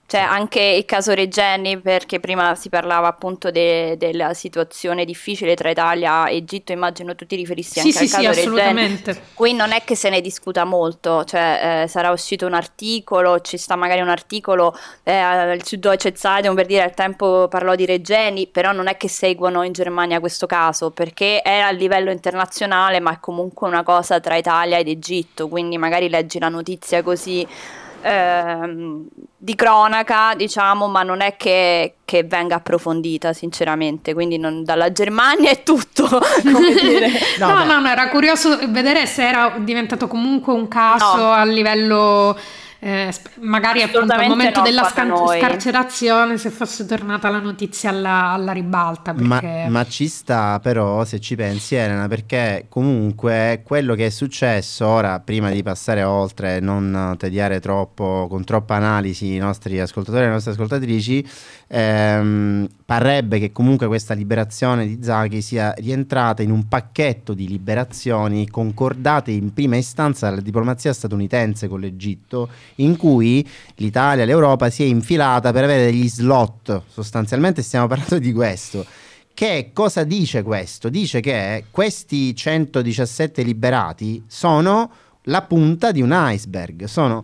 Cioè 0.10 0.22
anche 0.22 0.60
il 0.60 0.86
caso 0.86 1.14
Regeni, 1.14 1.80
perché 1.80 2.20
prima 2.20 2.56
si 2.56 2.70
parlava 2.70 3.08
appunto 3.08 3.52
de- 3.52 3.96
della 3.96 4.34
situazione 4.34 5.06
difficile 5.06 5.54
tra 5.54 5.70
Italia 5.70 6.26
e 6.26 6.38
Egitto, 6.38 6.72
immagino 6.72 7.14
tu 7.14 7.28
ti 7.28 7.36
riferissi 7.36 7.78
anche 7.78 7.92
sì, 7.92 7.98
al 8.00 8.08
sì, 8.08 8.16
caso 8.16 8.34
sì, 8.34 8.40
assolutamente. 8.40 9.22
Qui 9.36 9.54
non 9.54 9.72
è 9.72 9.84
che 9.84 9.94
se 9.94 10.10
ne 10.10 10.20
discuta 10.20 10.66
molto, 10.66 11.24
cioè 11.26 11.84
eh, 11.84 11.88
sarà 11.88 12.10
uscito 12.10 12.48
un 12.48 12.56
articolo, 12.56 13.40
ci 13.42 13.58
sta 13.58 13.76
magari 13.76 14.02
un 14.02 14.10
articolo 14.10 14.76
eh, 15.04 15.14
al 15.14 15.64
Süddeutsche 15.64 16.16
Zeitung 16.16 16.56
per 16.56 16.66
dire 16.66 16.82
al 16.82 16.96
tempo 16.96 17.48
parlò 17.48 17.76
di 17.76 17.86
Regeni, 17.86 18.48
però 18.48 18.72
non 18.72 18.88
è 18.88 18.98
che 18.98 19.10
seguono 19.10 19.62
in 19.62 19.74
Germania 19.74 20.20
questo 20.20 20.48
caso, 20.48 20.90
perché 20.90 21.44
è 21.44 21.60
a 21.60 21.70
livello 21.70 22.10
internazionale, 22.10 23.00
ma 23.00 23.12
è 23.12 23.20
comunque 23.20 23.68
una 23.68 23.84
cosa 23.84 24.20
tra 24.20 24.36
Italia 24.36 24.80
ed 24.80 24.88
Egitto, 24.88 25.48
quindi 25.48 25.78
magari 25.78 26.10
leggi 26.10 26.40
la 26.40 26.50
notizia 26.50 27.04
così 27.04 27.48
ehm, 28.02 29.08
di 29.38 29.56
cronaca, 29.56 30.34
diciamo, 30.36 30.88
ma 30.88 31.04
non 31.04 31.22
è 31.22 31.36
che, 31.38 31.96
che 32.06 32.24
venga 32.24 32.56
approfondita, 32.56 33.34
sinceramente. 33.34 34.14
Quindi 34.14 34.38
non, 34.38 34.64
dalla 34.64 34.92
Germania 34.92 35.50
è 35.50 35.64
tutto. 35.64 36.08
no, 37.40 37.54
no, 37.54 37.64
no, 37.64 37.80
no, 37.80 37.88
era 37.90 38.10
curioso 38.10 38.58
vedere 38.70 39.06
se 39.06 39.28
era 39.28 39.56
diventato 39.60 40.08
comunque 40.08 40.54
un 40.54 40.68
caso 40.68 41.18
no. 41.18 41.32
a 41.32 41.44
livello 41.46 42.38
eh, 42.82 43.14
magari 43.42 43.82
appunto 43.82 44.14
al 44.14 44.28
momento 44.28 44.62
della 44.62 44.86
scan- 44.86 45.28
scarcerazione 45.28 46.38
se 46.38 46.50
fosse 46.50 46.86
tornata 46.86 47.30
la 47.30 47.40
notizia 47.40 47.90
alla, 47.90 48.30
alla 48.32 48.54
ribalta. 48.54 49.14
Perché... 49.14 49.66
Ma, 49.68 49.70
ma, 49.70 49.86
ci 49.86 50.08
sta 50.08 50.60
però 50.62 51.04
se 51.04 51.20
ci 51.20 51.36
pensi 51.36 51.76
Elena 51.76 52.08
perché 52.08 52.68
comunque 52.70 53.64
quello 53.66 53.96
che 53.96 54.06
è 54.06 54.10
successo 54.10 54.88
ora 54.88 55.20
prima 55.20 55.50
di 55.50 55.62
passare 55.62 56.04
oltre 56.04 56.62
non 56.62 57.16
tediare 57.18 57.60
troppo 57.60 58.28
con 58.30 58.46
troppa 58.46 58.76
analisi 58.76 59.34
i 59.34 59.38
nostri 59.40 59.80
ascoltatori 59.80 60.24
e 60.24 60.28
le 60.28 60.34
nostre 60.34 60.52
ascoltatrici 60.52 61.28
ehm, 61.68 62.68
parrebbe 62.90 63.38
che 63.38 63.52
comunque 63.52 63.86
questa 63.86 64.16
liberazione 64.16 64.88
di 64.88 64.98
Zaghi 65.04 65.44
sia 65.44 65.76
rientrata 65.78 66.42
in 66.42 66.50
un 66.50 66.68
pacchetto 66.68 67.36
di 67.36 67.48
liberazioni 67.48 68.50
concordate 68.50 69.30
in 69.30 69.54
prima 69.54 69.76
istanza 69.76 70.28
dalla 70.28 70.42
diplomazia 70.42 70.92
statunitense 70.92 71.68
con 71.68 71.82
l'Egitto 71.82 72.50
in 72.78 72.98
cui 72.98 73.48
l'Italia, 73.76 74.26
l'Europa 74.26 74.72
si 74.72 74.82
è 74.82 74.88
infilata 74.88 75.52
per 75.52 75.66
avere 75.66 75.86
degli 75.86 76.10
slot, 76.10 76.82
sostanzialmente 76.88 77.62
stiamo 77.62 77.86
parlando 77.86 78.18
di 78.18 78.34
questo. 78.34 78.84
Che 79.36 79.70
cosa 79.72 80.04
dice 80.04 80.42
questo? 80.42 80.90
Dice 80.90 81.20
che 81.20 81.66
questi 81.70 82.36
117 82.36 83.44
liberati 83.44 84.24
sono 84.26 84.90
la 85.26 85.44
punta 85.44 85.92
di 85.92 86.02
un 86.02 86.10
iceberg, 86.12 86.86
sono 86.86 87.24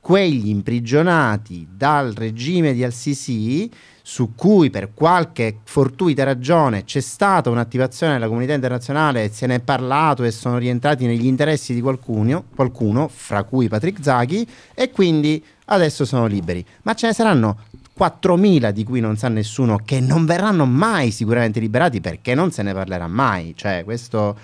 quegli 0.00 0.48
imprigionati 0.48 1.68
dal 1.70 2.14
regime 2.14 2.72
di 2.72 2.82
Al-Sisi 2.82 3.70
su 4.06 4.34
cui 4.34 4.68
per 4.68 4.92
qualche 4.92 5.60
fortuita 5.64 6.24
ragione 6.24 6.84
c'è 6.84 7.00
stata 7.00 7.48
un'attivazione 7.48 8.12
della 8.12 8.26
comunità 8.26 8.52
internazionale, 8.52 9.30
se 9.32 9.46
ne 9.46 9.54
è 9.54 9.60
parlato 9.60 10.24
e 10.24 10.30
sono 10.30 10.58
rientrati 10.58 11.06
negli 11.06 11.24
interessi 11.24 11.72
di 11.72 11.80
qualcuno, 11.80 12.44
qualcuno 12.54 13.08
fra 13.08 13.44
cui 13.44 13.66
Patrick 13.66 14.04
Zaghi, 14.04 14.46
e 14.74 14.90
quindi 14.90 15.42
adesso 15.66 16.04
sono 16.04 16.26
liberi. 16.26 16.62
Ma 16.82 16.92
ce 16.92 17.06
ne 17.06 17.12
saranno 17.14 17.60
4.000 17.98 18.72
di 18.72 18.84
cui 18.84 19.00
non 19.00 19.16
sa 19.16 19.28
nessuno 19.28 19.80
che 19.82 20.00
non 20.00 20.26
verranno 20.26 20.66
mai 20.66 21.10
sicuramente 21.10 21.58
liberati 21.58 22.02
perché 22.02 22.34
non 22.34 22.50
se 22.50 22.62
ne 22.62 22.74
parlerà 22.74 23.08
mai. 23.08 23.54
Cioè, 23.56 23.84
questo 23.84 24.36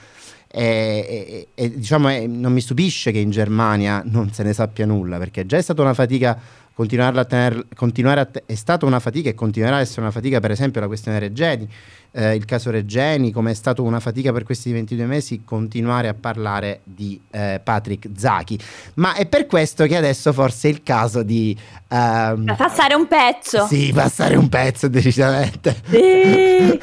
è, 0.47 1.47
è, 1.55 1.63
è, 1.63 1.69
diciamo, 1.69 2.09
non 2.27 2.55
mi 2.55 2.63
stupisce 2.63 3.13
che 3.13 3.19
in 3.19 3.31
Germania 3.31 4.03
non 4.07 4.33
se 4.33 4.43
ne 4.43 4.55
sappia 4.55 4.87
nulla 4.87 5.19
perché 5.19 5.45
già 5.45 5.59
è 5.59 5.63
stata 5.63 5.83
una 5.83 5.93
fatica 5.93 6.39
continuare 6.81 7.21
a 7.21 7.25
tenere, 7.27 7.67
continuare 7.75 8.21
a 8.21 8.31
è 8.47 8.55
stata 8.55 8.87
una 8.87 9.01
fatica 9.01 9.29
e 9.29 9.35
continuerà 9.35 9.77
ad 9.77 9.83
essere 9.83 10.01
una 10.01 10.11
fatica, 10.11 10.41
per 10.41 10.51
esempio, 10.51 10.81
la 10.81 10.87
questione 10.87 11.19
Reggeni, 11.19 11.69
eh, 12.13 12.35
il 12.35 12.45
caso 12.45 12.71
Reggeni, 12.71 13.31
come 13.31 13.53
è 13.53 13.55
stato 13.55 13.83
una 13.83 14.01
fatica 14.01 14.33
per 14.33 14.43
questi 14.43 14.73
22 14.73 15.05
mesi 15.05 15.43
continuare 15.45 16.09
a 16.09 16.15
parlare 16.15 16.81
di 16.85 17.21
eh, 17.31 17.61
Patrick 17.63 18.09
Zachi. 18.17 18.59
Ma 18.95 19.15
è 19.15 19.27
per 19.27 19.47
questo 19.47 19.87
che 19.87 19.97
adesso 19.97 20.33
forse 20.33 20.69
è 20.69 20.71
il 20.71 20.83
caso 20.83 21.23
di... 21.23 21.57
Um, 21.89 22.55
passare 22.57 22.95
un 22.95 23.07
pezzo. 23.07 23.67
Sì, 23.67 23.93
passare 23.93 24.37
un 24.37 24.49
pezzo 24.49 24.89
decisamente. 24.89 25.77
Sì, 25.89 25.97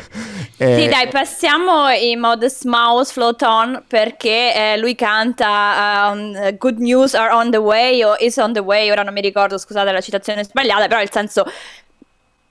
eh, 0.58 0.82
sì 0.82 0.88
dai, 0.88 1.08
passiamo 1.10 1.90
in 1.90 2.20
Modest 2.20 2.66
Mouse 2.66 3.12
Float 3.12 3.42
On 3.42 3.84
perché 3.88 4.74
eh, 4.74 4.78
lui 4.78 4.96
canta 4.96 6.12
um, 6.14 6.58
Good 6.58 6.80
News 6.80 7.14
are 7.14 7.34
on 7.34 7.52
the 7.52 7.58
way 7.58 8.04
o 8.04 8.16
is 8.20 8.38
on 8.38 8.54
the 8.54 8.60
way, 8.60 8.90
ora 8.90 9.04
non 9.04 9.14
mi 9.14 9.22
ricordo, 9.22 9.58
scusate 9.58 9.92
la 9.92 10.02
citazione 10.02 10.44
sbagliata, 10.44 10.88
però 10.88 11.02
il 11.02 11.12
senso 11.12 11.46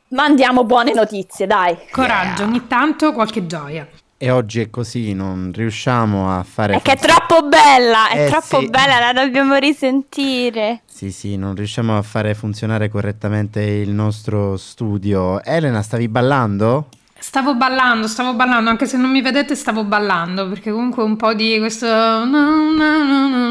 mandiamo 0.09 0.65
buone 0.65 0.93
notizie, 0.93 1.47
dai. 1.47 1.77
Coraggio, 1.91 2.43
yeah. 2.43 2.51
ogni 2.51 2.67
tanto 2.67 3.13
qualche 3.13 3.47
gioia. 3.47 3.87
E 4.19 4.31
oggi 4.31 4.61
è 4.61 4.71
così, 4.71 5.13
non 5.13 5.53
riusciamo 5.55 6.39
a 6.39 6.43
fare... 6.43 6.77
È 6.77 6.81
che 6.81 6.93
è 6.93 6.99
troppo 6.99 7.47
bella, 7.47 8.09
è 8.09 8.25
Eh, 8.25 8.29
troppo 8.29 8.61
sì. 8.61 8.71
bella, 8.71 8.99
la 8.99 9.13
dobbiamo 9.13 9.57
risentire. 9.57 10.81
Sì, 10.87 11.13
sì, 11.13 11.37
non 11.37 11.55
riusciamo 11.55 11.99
a 11.99 12.01
fare 12.01 12.35
funzionare 12.35 12.89
correttamente 12.89 13.61
il 13.61 13.91
nostro 13.91 14.57
studio. 14.57 15.43
Elena, 15.45 15.83
stavi 15.83 16.09
ballando? 16.09 16.89
Stavo 17.19 17.55
ballando, 17.57 18.07
stavo 18.09 18.35
ballando, 18.35 18.71
anche 18.71 18.87
se 18.87 18.97
non 18.97 19.11
mi 19.11 19.21
vedete 19.21 19.55
stavo 19.55 19.85
ballando, 19.85 20.49
perché 20.49 20.71
comunque 20.71 21.03
un 21.03 21.17
po' 21.17 21.35
di 21.35 21.59
questo 21.59 21.87
no, 21.87 22.25
no, 22.25 23.03
no, 23.03 23.29
no, 23.29 23.51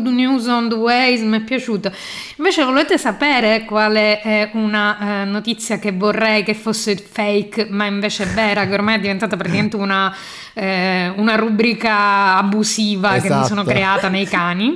good 0.00 0.06
news 0.06 0.46
on 0.46 0.68
the 0.68 0.74
ways 0.74 1.20
mi 1.20 1.38
è 1.38 1.40
piaciuto. 1.40 1.92
Invece 2.36 2.64
volete 2.64 2.98
sapere 2.98 3.64
quale 3.64 4.20
è 4.20 4.50
una 4.54 5.22
eh, 5.22 5.24
notizia 5.24 5.78
che 5.78 5.92
vorrei 5.92 6.42
che 6.42 6.54
fosse 6.54 6.96
fake, 6.96 7.66
ma 7.70 7.84
invece 7.84 8.24
è 8.24 8.26
vera, 8.26 8.66
che 8.66 8.74
ormai 8.74 8.96
è 8.96 9.00
diventata 9.00 9.36
praticamente 9.36 9.76
una, 9.76 10.14
eh, 10.54 11.12
una 11.16 11.36
rubrica 11.36 12.36
abusiva 12.36 13.10
che 13.14 13.20
mi 13.20 13.26
Esatto. 13.26 13.46
sono 13.46 13.64
creata 13.64 14.08
nei 14.08 14.26
cani? 14.26 14.74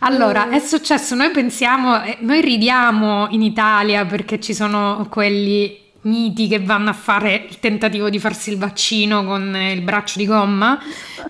Allora, 0.00 0.50
è 0.50 0.58
successo, 0.58 1.14
noi 1.14 1.30
pensiamo, 1.30 2.02
eh, 2.02 2.18
noi 2.20 2.40
ridiamo 2.40 3.28
in 3.30 3.42
Italia 3.42 4.04
perché 4.04 4.40
ci 4.40 4.52
sono 4.52 5.06
quelli 5.08 5.80
miti 6.02 6.48
che 6.48 6.58
vanno 6.58 6.90
a 6.90 6.94
fare 6.94 7.46
il 7.48 7.58
tentativo 7.60 8.10
di 8.10 8.18
farsi 8.18 8.50
il 8.50 8.58
vaccino 8.58 9.24
con 9.24 9.54
il 9.56 9.80
braccio 9.82 10.18
di 10.18 10.26
gomma, 10.26 10.78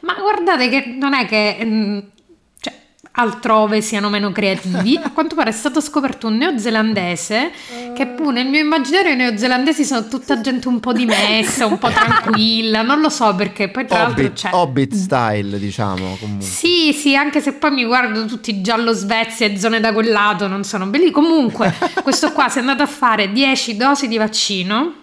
ma 0.01 0.15
guardate 0.19 0.69
che 0.69 0.97
non 0.99 1.13
è 1.13 1.27
che 1.27 1.59
mm, 1.63 1.99
altrove 3.13 3.81
siano 3.81 4.09
meno 4.09 4.33
creativi. 4.33 4.99
A 5.03 5.11
quanto 5.11 5.35
pare 5.35 5.51
è 5.51 5.53
stato 5.53 5.81
scoperto 5.81 6.29
un 6.29 6.37
neozelandese 6.37 7.51
che 7.95 8.07
pure 8.07 8.43
nel 8.43 8.47
mio 8.49 8.61
immaginario 8.61 9.13
i 9.13 9.17
neozelandesi 9.17 9.85
sono 9.85 10.09
tutta 10.09 10.41
gente 10.41 10.69
un 10.69 10.81
po' 10.81 10.93
dimessa, 10.93 11.67
un 11.67 11.79
po' 11.79 11.89
tranquilla, 11.93 12.83
non 12.83 13.01
lo 13.01 13.09
so 13.09 13.35
perché 13.35 13.69
poi 13.69 13.87
tra 13.87 13.99
l'altro 13.99 14.25
Hobbit, 14.25 14.33
c'è... 14.35 14.49
Hobbit 14.53 14.95
style, 14.95 15.59
diciamo, 15.59 16.17
comunque. 16.19 16.47
Sì, 16.47 16.93
sì, 16.93 17.15
anche 17.15 17.41
se 17.41 17.53
poi 17.53 17.71
mi 17.73 17.85
guardo 17.85 18.25
tutti 18.25 18.61
giallo 18.63 18.93
Svezia 18.93 19.47
e 19.47 19.59
zone 19.59 19.81
da 19.81 19.93
quel 19.93 20.11
lato, 20.11 20.47
non 20.47 20.65
sono 20.65 20.87
belli. 20.87 21.11
Comunque, 21.11 21.75
questo 22.03 22.33
qua 22.33 22.49
si 22.49 22.59
è 22.59 22.61
andato 22.61 22.83
a 22.83 22.87
fare 22.87 23.31
10 23.33 23.77
dosi 23.77 24.09
di 24.09 24.17
vaccino. 24.17 25.01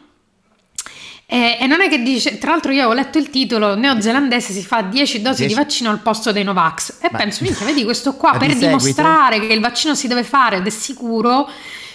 E, 1.31 1.57
e 1.59 1.67
non 1.67 1.79
è 1.79 1.89
che 1.89 2.01
dice, 2.01 2.39
tra 2.39 2.51
l'altro 2.51 2.71
io 2.71 2.79
avevo 2.85 2.99
letto 2.99 3.19
il 3.19 3.29
titolo, 3.29 3.75
neozelandese 3.75 4.51
si 4.51 4.63
fa 4.63 4.81
10 4.81 5.21
dosi 5.21 5.45
10 5.45 5.47
di 5.47 5.53
vaccino 5.53 5.91
al 5.91 5.99
posto 5.99 6.31
dei 6.31 6.43
Novax. 6.43 6.97
E 7.01 7.09
Ma- 7.11 7.19
penso, 7.19 7.43
minchia, 7.45 7.67
vedi 7.67 7.83
questo 7.83 8.15
qua 8.15 8.31
per 8.31 8.49
seguito? 8.49 8.65
dimostrare 8.65 9.39
che 9.39 9.53
il 9.53 9.59
vaccino 9.59 9.93
si 9.93 10.07
deve 10.07 10.23
fare 10.23 10.57
ed 10.57 10.65
è 10.65 10.71
sicuro, 10.71 11.47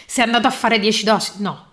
si 0.07 0.21
è 0.21 0.23
andato 0.23 0.47
a 0.47 0.51
fare 0.51 0.79
10 0.79 1.05
dosi. 1.05 1.33
No, 1.39 1.67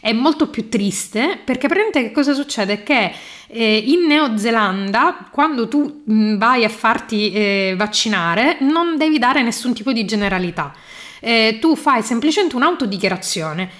è 0.00 0.12
molto 0.12 0.48
più 0.48 0.68
triste 0.68 1.40
perché 1.44 1.66
praticamente 1.66 2.02
che 2.02 2.12
cosa 2.12 2.34
succede? 2.34 2.82
Che 2.84 3.12
eh, 3.48 3.76
in 3.76 4.06
Neozelanda 4.06 5.28
quando 5.30 5.66
tu 5.66 6.02
mh, 6.04 6.36
vai 6.36 6.64
a 6.64 6.68
farti 6.68 7.32
eh, 7.32 7.74
vaccinare 7.76 8.58
non 8.60 8.96
devi 8.96 9.18
dare 9.18 9.42
nessun 9.42 9.74
tipo 9.74 9.92
di 9.92 10.04
generalità. 10.04 10.72
Eh, 11.22 11.58
tu 11.60 11.76
fai 11.76 12.02
semplicemente 12.02 12.56
un'autodichiarazione 12.56 13.70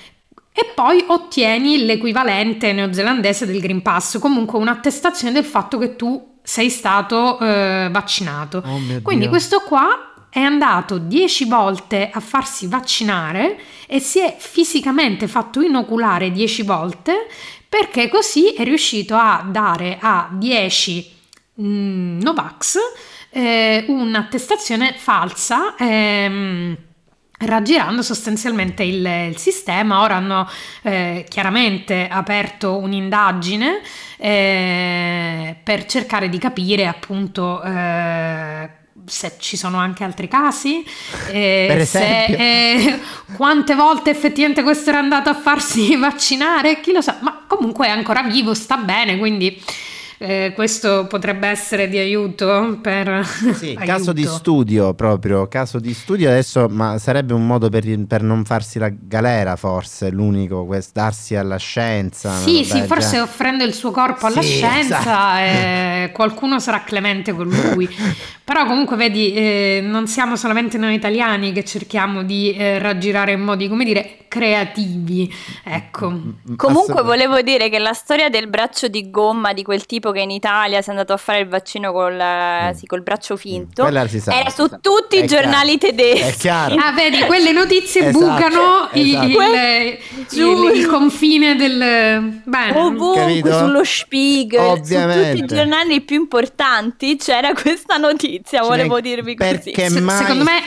e 0.53 0.73
poi 0.75 1.05
ottieni 1.07 1.85
l'equivalente 1.85 2.73
neozelandese 2.73 3.47
del 3.47 3.61
Green 3.61 3.83
Pass, 3.83 4.19
comunque 4.19 4.59
un'attestazione 4.59 5.33
del 5.33 5.45
fatto 5.45 5.79
che 5.79 5.97
tu 5.97 6.39
sei 6.43 6.71
stato 6.71 7.39
eh, 7.39 7.89
vaccinato. 7.91 8.59
Oh 8.67 8.81
Quindi 9.03 9.23
Dio. 9.23 9.29
questo 9.29 9.61
qua 9.61 10.11
è 10.29 10.41
andato 10.41 10.99
10 10.99 11.45
volte 11.47 12.11
a 12.13 12.21
farsi 12.21 12.67
vaccinare 12.67 13.59
e 13.87 13.99
si 14.01 14.21
è 14.21 14.37
fisicamente 14.39 15.27
fatto 15.27 15.61
inoculare 15.61 16.31
10 16.31 16.63
volte 16.63 17.27
perché 17.69 18.09
così 18.09 18.53
è 18.53 18.65
riuscito 18.65 19.15
a 19.15 19.45
dare 19.49 19.99
a 20.01 20.29
10 20.33 21.13
mm, 21.61 22.21
Novax 22.21 22.79
eh, 23.31 23.85
un'attestazione 23.87 24.95
falsa. 24.97 25.77
ehm, 25.77 26.77
raggirando 27.41 28.03
sostanzialmente 28.03 28.83
il, 28.83 29.05
il 29.29 29.37
sistema. 29.37 30.03
Ora 30.03 30.17
hanno 30.17 30.49
eh, 30.83 31.25
chiaramente 31.29 32.09
aperto 32.11 32.77
un'indagine 32.77 33.81
eh, 34.19 35.57
per 35.63 35.87
cercare 35.87 36.29
di 36.29 36.39
capire 36.39 36.87
appunto 36.87 37.63
eh, 37.63 38.69
se 39.07 39.35
ci 39.39 39.57
sono 39.57 39.79
anche 39.79 40.05
altri 40.05 40.29
casi, 40.29 40.85
eh, 41.31 41.67
Per 41.69 41.87
se, 41.87 42.25
eh, 42.25 43.01
quante 43.37 43.75
volte 43.75 44.11
effettivamente 44.11 44.63
questo 44.63 44.91
era 44.91 44.99
andato 44.99 45.31
a 45.31 45.35
farsi 45.35 45.97
vaccinare, 45.99 46.81
chi 46.81 46.93
lo 46.93 47.01
sa, 47.01 47.19
ma 47.21 47.45
comunque 47.47 47.87
è 47.87 47.91
ancora 47.91 48.23
vivo, 48.23 48.55
sta 48.55 48.77
bene, 48.77 49.19
quindi 49.19 49.61
eh, 50.23 50.53
questo 50.55 51.07
potrebbe 51.09 51.49
essere 51.49 51.89
di 51.89 51.97
aiuto 51.97 52.79
per... 52.83 53.25
Sì, 53.55 53.73
caso 53.83 54.13
di 54.13 54.21
aiuto. 54.21 54.37
studio 54.37 54.93
proprio, 54.93 55.49
caso 55.49 55.79
di 55.79 55.95
studio 55.95 56.29
adesso, 56.29 56.69
ma 56.69 56.99
sarebbe 56.99 57.33
un 57.33 57.47
modo 57.47 57.71
per, 57.71 57.85
per 58.07 58.23
non 58.23 58.45
farsi 58.45 58.79
la 58.79 58.91
galera 58.91 59.57
forse, 59.57 60.11
l'unico, 60.11 60.67
quest- 60.67 60.93
darsi 60.93 61.37
alla 61.37 61.57
scienza. 61.57 62.37
Sì, 62.37 62.65
sì, 62.65 62.83
forse 62.83 63.13
genere. 63.13 63.23
offrendo 63.23 63.65
il 63.65 63.73
suo 63.73 63.91
corpo 63.93 64.27
alla 64.27 64.43
Sì, 64.43 64.49
scienza 64.57 64.99
esatto. 64.99 65.39
eh, 65.39 66.11
qualcuno 66.13 66.61
sarà 66.61 66.83
clemente 66.85 67.33
con 67.33 67.49
lui. 67.49 67.89
Però 68.45 68.67
comunque 68.67 68.97
vedi, 68.97 69.33
eh, 69.33 69.81
non 69.83 70.07
siamo 70.07 70.37
solamente 70.37 70.77
noi 70.77 70.95
italiani 70.97 71.53
che 71.53 71.65
cerchiamo 71.65 72.25
di 72.25 72.53
eh, 72.53 72.79
raggirare 72.79 73.33
in 73.33 73.41
modi, 73.41 73.69
come 73.69 73.85
dire, 73.85 74.17
creativi. 74.31 75.29
Ecco. 75.65 76.09
Mm, 76.11 76.55
Comunque 76.57 76.93
assolut- 76.95 77.05
volevo 77.05 77.41
dire 77.43 77.69
che 77.69 77.79
la 77.81 77.93
storia 77.93 78.29
del 78.31 78.47
braccio 78.49 78.87
di 78.87 79.11
gomma 79.11 79.53
di 79.53 79.65
quel 79.65 79.85
tipo 79.87 80.13
che 80.13 80.21
in 80.21 80.31
Italia 80.31 80.81
si 80.81 80.89
è 80.89 80.93
andato 80.93 81.13
a 81.13 81.17
fare 81.17 81.41
il 81.41 81.49
vaccino 81.49 81.91
col, 81.93 82.15
Mm. 82.15 82.71
sì, 82.71 82.87
col 82.87 83.03
braccio 83.03 83.37
finto 83.37 83.85
era 83.87 84.07
su 84.51 84.69
tutti 84.81 85.17
È 85.17 85.25
i 85.25 85.27
giornali 85.27 85.77
chiaro. 85.79 85.97
tedeschi. 85.97 86.23
È 86.29 86.35
chiaro. 86.37 86.75
Ah, 86.77 86.93
vedi, 86.93 87.19
quelle 87.23 87.51
notizie 87.51 88.07
Esatto, 88.07 88.19
bucano 88.25 88.91
esatto. 88.93 88.99
il, 89.27 89.35
Que- 89.35 89.99
il- 90.31 90.71
il 90.77 90.87
confine 90.87 91.57
del... 91.57 92.41
Bene. 92.45 92.79
Ovunque 92.79 93.15
Capito? 93.21 93.59
sullo 93.59 93.83
Spiegel, 93.85 94.61
Ovviamente. 94.61 95.25
su 95.37 95.41
tutti 95.41 95.53
i 95.53 95.57
giornali 95.57 96.01
più 96.03 96.17
importanti 96.21 97.17
c'era 97.17 97.53
questa 97.53 97.97
notizia, 97.97 98.63
volevo 98.63 99.01
dirvi 99.01 99.35
perché 99.35 99.73
così. 99.73 99.89
Se- 99.91 100.01
mai- 100.01 100.17
Secondo 100.19 100.45
me 100.45 100.61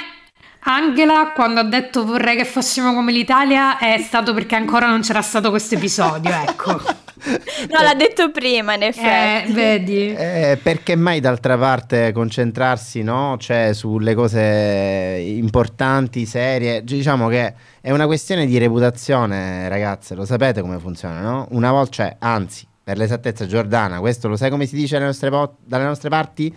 Angela 0.65 1.32
quando 1.34 1.60
ha 1.60 1.63
detto 1.63 2.06
vorrei 2.06 2.36
che 2.38 2.45
fossimo 2.45 2.93
come 2.93 3.12
l'Italia 3.12 3.78
è 3.78 3.97
stato 3.99 4.34
perché 4.34 4.56
ancora 4.56 4.88
non 4.88 5.02
c'era 5.02 5.21
stato 5.21 5.49
questo 5.49 5.76
episodio, 5.76 6.32
ecco. 6.32 6.82
No, 7.23 7.82
l'ha 7.82 7.93
detto 7.95 8.32
prima, 8.32 8.73
in 8.76 8.82
Eh, 8.82 8.88
effetti. 8.88 9.54
vedi? 9.54 10.13
Eh, 10.13 10.60
perché 10.62 10.97
mai 10.97 11.21
d'altra 11.21 11.58
parte 11.58 12.12
concentrarsi 12.12 13.02
no? 13.02 13.38
cioè, 13.39 13.71
sulle 13.73 14.13
cose 14.13 15.23
importanti, 15.26 16.26
serie? 16.26 16.84
Diciamo 16.84 17.30
che 17.30 17.54
è 17.80 17.91
una 17.91 18.08
questione 18.08 18.45
di 18.45 18.58
reputazione, 18.58 19.69
ragazze, 19.69 20.15
lo 20.15 20.26
sapete 20.26 20.60
come 20.60 20.80
funziona, 20.80 21.21
no? 21.21 21.47
Una 21.52 21.71
volta, 21.71 21.91
cioè, 21.91 22.15
anzi, 22.19 22.67
per 22.84 22.97
l'esattezza, 22.97 23.45
Giordana, 23.45 23.99
questo 24.02 24.28
lo 24.28 24.36
sai 24.36 24.49
come 24.49 24.65
si 24.65 24.76
dice 24.76 24.95
dalle 24.95 25.06
nostre, 25.06 25.30
po- 25.30 25.56
dalle 25.63 25.86
nostre 25.86 26.10
parti? 26.10 26.54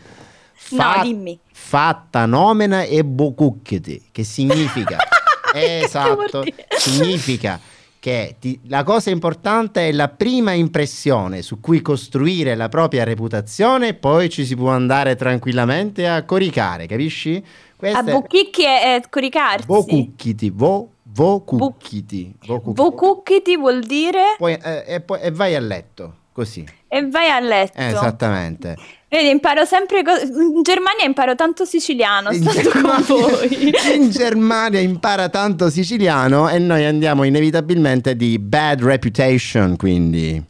No, 0.71 0.95
dimmi. 1.03 1.39
Fatta 1.53 2.27
nomena 2.27 2.83
e 2.83 3.05
bocucchiti, 3.05 4.09
che 4.13 4.25
significa 4.25 4.99
esatto, 5.55 6.45
significa 6.77 7.59
che 7.99 8.37
ti- 8.39 8.61
la 8.69 8.85
cosa 8.85 9.11
importante 9.11 9.89
è 9.89 9.93
la 9.93 10.09
prima 10.09 10.53
impressione 10.53 11.43
su 11.43 11.61
cui 11.61 11.81
costruire 11.83 12.55
la 12.55 12.69
propria 12.69 13.05
reputazione, 13.05 13.95
poi 13.95 14.29
ci 14.29 14.45
si 14.45 14.55
può 14.55 14.71
andare 14.71 15.17
tranquillamente 15.17 16.07
a 16.09 16.23
coricare, 16.25 16.87
capisci? 16.87 17.43
Questa 17.77 17.99
A 17.99 18.03
Bucchicchi 18.03 18.65
è, 18.65 18.95
è 18.97 19.03
coricarsi. 19.11 19.67
Vocucchiti, 19.67 20.51
vo, 20.51 20.91
vocucchiti, 21.03 22.35
vocucchiti. 22.47 22.81
Vocucchiti 22.81 23.57
vuol 23.57 23.81
dire 23.85 24.35
Poi, 24.39 24.53
eh, 24.63 24.85
e, 24.87 25.01
poi- 25.01 25.21
e 25.21 25.31
vai 25.33 25.55
a 25.57 25.61
letto, 25.61 26.15
così. 26.33 26.65
e 26.89 27.09
vai 27.09 27.29
a 27.29 27.41
letto. 27.41 27.79
Eh, 27.79 27.87
esattamente. 27.89 28.77
Vedi, 29.09 29.29
imparo 29.31 29.65
sempre 29.65 30.03
cose. 30.03 30.25
In 30.27 30.63
Germania 30.63 31.05
imparo 31.05 31.37
tanto 31.37 31.65
siciliano, 31.65 32.33
In 32.33 32.43
Germania- 32.43 33.01
voi. 33.07 33.75
In 33.95 34.11
Germania 34.11 34.81
impara 34.81 35.29
tanto 35.29 35.71
siciliano 35.71 36.49
e 36.49 36.59
noi 36.59 36.85
andiamo 36.85 37.23
inevitabilmente 37.23 38.17
di 38.17 38.39
bad 38.39 38.83
reputation, 38.83 39.77
quindi... 39.77 40.43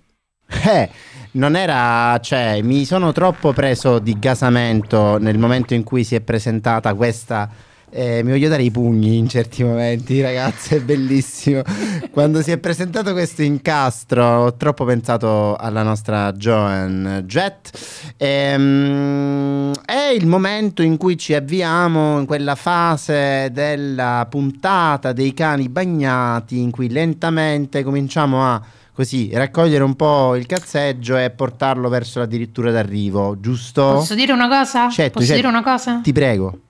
Eh, 0.64 0.88
non 1.32 1.54
era... 1.54 2.18
cioè, 2.22 2.62
mi 2.62 2.86
sono 2.86 3.12
troppo 3.12 3.52
preso 3.52 3.98
di 3.98 4.18
gasamento 4.18 5.18
nel 5.18 5.36
momento 5.38 5.74
in 5.74 5.84
cui 5.84 6.02
si 6.02 6.14
è 6.14 6.20
presentata 6.20 6.94
questa... 6.94 7.48
eh, 7.90 8.22
mi 8.22 8.30
voglio 8.32 8.48
dare 8.48 8.62
i 8.62 8.70
pugni 8.70 9.16
in 9.16 9.28
certi 9.28 9.62
momenti, 9.62 10.20
ragazzi, 10.20 10.74
è 10.74 10.80
bellissimo. 10.80 11.62
Quando 12.10 12.42
si 12.42 12.50
è 12.50 12.58
presentato 12.58 13.12
questo 13.12 13.42
incastro, 13.42 14.24
ho 14.44 14.54
troppo 14.56 14.84
pensato 14.84 15.54
alla 15.56 15.82
nostra 15.82 16.32
Joan 16.32 17.22
Jett. 17.26 17.70
Ehm, 18.16 19.72
è 19.84 20.12
il 20.14 20.26
momento 20.26 20.82
in 20.82 20.96
cui 20.96 21.16
ci 21.16 21.34
avviamo 21.34 22.18
in 22.18 22.26
quella 22.26 22.54
fase 22.54 23.50
della 23.52 24.26
puntata 24.28 25.12
dei 25.12 25.32
cani 25.32 25.68
bagnati, 25.68 26.60
in 26.60 26.70
cui 26.70 26.90
lentamente 26.90 27.82
cominciamo 27.82 28.44
a 28.44 28.60
così 28.92 29.30
raccogliere 29.32 29.84
un 29.84 29.94
po' 29.94 30.34
il 30.36 30.46
cazzeggio 30.46 31.18
e 31.18 31.30
portarlo 31.30 31.90
verso 31.90 32.18
la 32.18 32.26
dirittura 32.26 32.70
d'arrivo, 32.70 33.38
giusto? 33.38 33.92
Posso 33.92 34.14
dire 34.14 34.32
una 34.32 34.48
cosa? 34.48 34.88
Certo, 34.88 35.18
Posso 35.18 35.26
certo. 35.26 35.42
dire 35.42 35.48
una 35.48 35.62
cosa? 35.62 36.00
Ti 36.02 36.12
prego. 36.12 36.60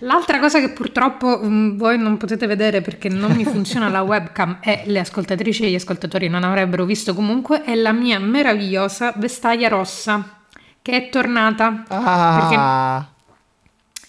L'altra 0.00 0.40
cosa 0.40 0.60
che 0.60 0.70
purtroppo 0.70 1.40
mm, 1.42 1.76
voi 1.78 1.98
non 1.98 2.16
potete 2.16 2.46
vedere 2.46 2.80
perché 2.80 3.08
non 3.08 3.32
mi 3.32 3.44
funziona 3.44 3.88
la 3.88 4.02
webcam 4.02 4.58
e 4.60 4.82
le 4.86 4.98
ascoltatrici 4.98 5.64
e 5.64 5.70
gli 5.70 5.74
ascoltatori 5.74 6.28
non 6.28 6.44
avrebbero 6.44 6.84
visto 6.84 7.14
comunque 7.14 7.62
è 7.62 7.74
la 7.74 7.92
mia 7.92 8.18
meravigliosa 8.18 9.12
vestaglia 9.16 9.68
rossa 9.68 10.42
che 10.82 10.92
è 10.96 11.08
tornata. 11.08 11.84
Ah, 11.88 13.06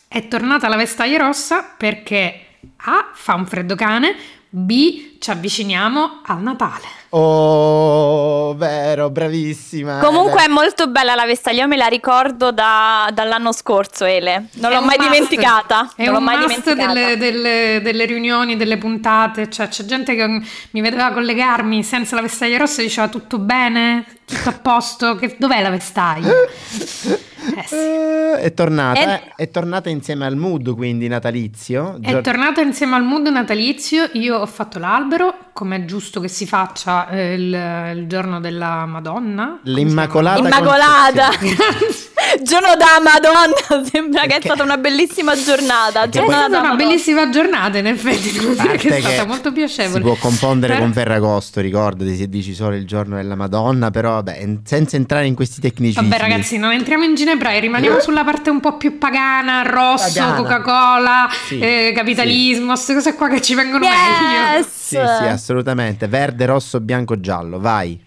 È 0.08 0.28
tornata 0.28 0.68
la 0.68 0.76
vestaglia 0.76 1.18
rossa 1.18 1.64
perché 1.78 2.42
A 2.78 3.12
fa 3.14 3.36
un 3.36 3.46
freddo 3.46 3.76
cane, 3.76 4.16
B 4.58 5.18
ci 5.20 5.32
avviciniamo 5.32 6.22
al 6.26 6.42
Natale. 6.42 6.84
oh, 7.10 8.54
vero, 8.56 9.10
bravissima. 9.10 9.98
Comunque 10.00 10.44
Eh, 10.44 10.46
è 10.46 10.48
molto 10.48 10.88
bella 10.88 11.14
la 11.14 11.26
vestaglia, 11.26 11.64
io 11.64 11.68
me 11.68 11.76
la 11.76 11.88
ricordo 11.88 12.52
da- 12.52 13.10
dall'anno 13.14 13.52
scorso, 13.52 14.06
Ele. 14.06 14.48
Non 14.54 14.72
È 14.72 14.76
l'ho 14.76 14.82
mai 14.82 14.96
must. 14.98 15.10
dimenticata. 15.10 15.92
È 15.96 16.04
non 16.06 16.14
l'ho 16.14 16.20
un 16.20 16.24
mai 16.24 16.38
must 16.38 16.62
dimenticata. 16.64 16.94
delle, 16.94 17.18
delle- 17.18 17.82
delle 17.82 18.06
riunioni, 18.06 18.56
delle 18.56 18.78
puntate. 18.78 19.50
Cioè, 19.50 19.68
c'è 19.68 19.84
gente 19.84 20.16
che 20.16 20.26
mi 20.72 20.82
vedeva 20.82 21.12
collegarmi 21.12 21.84
senza 21.84 22.16
la 22.16 22.22
vestaglia 22.22 22.58
rossa 22.58 22.80
e 22.82 22.86
diceva 22.86 23.10
tutto 23.10 23.38
bene, 23.40 24.06
tutto 24.26 24.50
a 24.50 24.54
posto. 24.54 25.16
Che, 25.16 25.36
dov'è 25.38 25.62
la 25.62 25.70
vestaglia? 25.70 26.32
Eh 27.56 27.64
sì. 27.68 27.76
eh, 27.76 28.40
è 28.40 28.54
tornata, 28.54 29.00
Ed- 29.00 29.10
eh, 29.10 29.32
è 29.36 29.50
tornata 29.50 29.90
insieme 29.90 30.26
al 30.26 30.36
mood 30.36 30.74
quindi 30.76 31.08
natalizio. 31.08 31.98
È 32.02 32.10
Gior- 32.10 32.24
tornata 32.24 32.62
insieme 32.62 32.96
al 32.96 33.04
mood 33.04 33.28
natalizio. 33.28 34.10
Io 34.14 34.38
ho 34.38 34.46
fatto 34.46 34.80
l'albero, 34.80 35.36
come 35.54 35.78
è 35.78 35.86
giusto 35.86 36.20
che 36.20 36.28
si 36.28 36.46
faccia 36.46 37.08
eh, 37.10 37.34
il, 37.34 37.98
il 37.98 38.08
giorno 38.08 38.40
della 38.40 38.86
Madonna. 38.86 39.60
L'Immacolata 39.64 40.40
Immacolata. 40.40 41.30
Giorno 42.42 42.76
da 42.76 43.00
Madonna, 43.02 43.84
sembra 43.90 44.22
che 44.22 44.26
è 44.26 44.30
Perché- 44.34 44.48
stata 44.48 44.64
una 44.64 44.78
bellissima 44.78 45.34
giornata. 45.36 46.02
Perché 46.08 46.20
È 46.22 46.24
stata 46.26 46.46
una 46.48 46.60
Madonna. 46.62 46.76
bellissima 46.76 47.30
giornata, 47.30 47.78
in 47.78 47.88
effetti, 47.88 48.32
devo 48.32 48.54
dire 48.54 48.78
che 48.78 48.96
è 48.98 49.00
stata 49.02 49.22
che 49.22 49.28
molto 49.28 49.52
piacevole. 49.52 49.96
Si 49.98 50.02
può 50.02 50.16
confondere 50.16 50.74
Per- 50.74 50.82
con 50.82 50.94
Ferragosto, 50.94 51.62
ricordati 51.62 52.16
se 52.16 52.28
dici 52.28 52.54
solo 52.54 52.76
il 52.76 52.86
giorno 52.86 53.16
della 53.16 53.36
Madonna, 53.36 53.92
però 53.92 54.12
vabbè, 54.16 54.38
en- 54.40 54.62
senza 54.66 54.96
entrare 54.96 55.26
in 55.28 55.36
questi 55.36 55.62
tecnicismi. 55.62 56.08
Vabbè 56.10 56.22
ragazzi, 56.22 56.58
non 56.58 56.72
entriamo 56.72 57.04
in 57.04 57.16
ginebrai, 57.16 57.60
rimaniamo 57.60 58.00
sulla 58.00 58.24
parte 58.24 58.50
un 58.50 58.60
po' 58.60 58.78
più 58.78 58.98
pagana, 58.98 59.62
rosso, 59.64 60.20
Pagana. 60.20 60.36
Coca-Cola, 60.36 61.30
Sì, 61.48 61.60
eh, 61.60 61.92
capitalismo, 61.96 62.68
queste 62.74 62.94
cose 62.94 63.14
qua 63.16 63.28
che 63.30 63.42
ci 63.42 63.56
vengono 63.56 63.86
meglio. 63.86 64.58
Yes. 64.58 64.68
Sì, 64.86 64.96
sì, 64.98 65.28
assolutamente. 65.28 66.08
Verde, 66.08 66.46
rosso, 66.46 66.80
bianco, 66.80 67.20
giallo, 67.20 67.60
vai. 67.60 68.00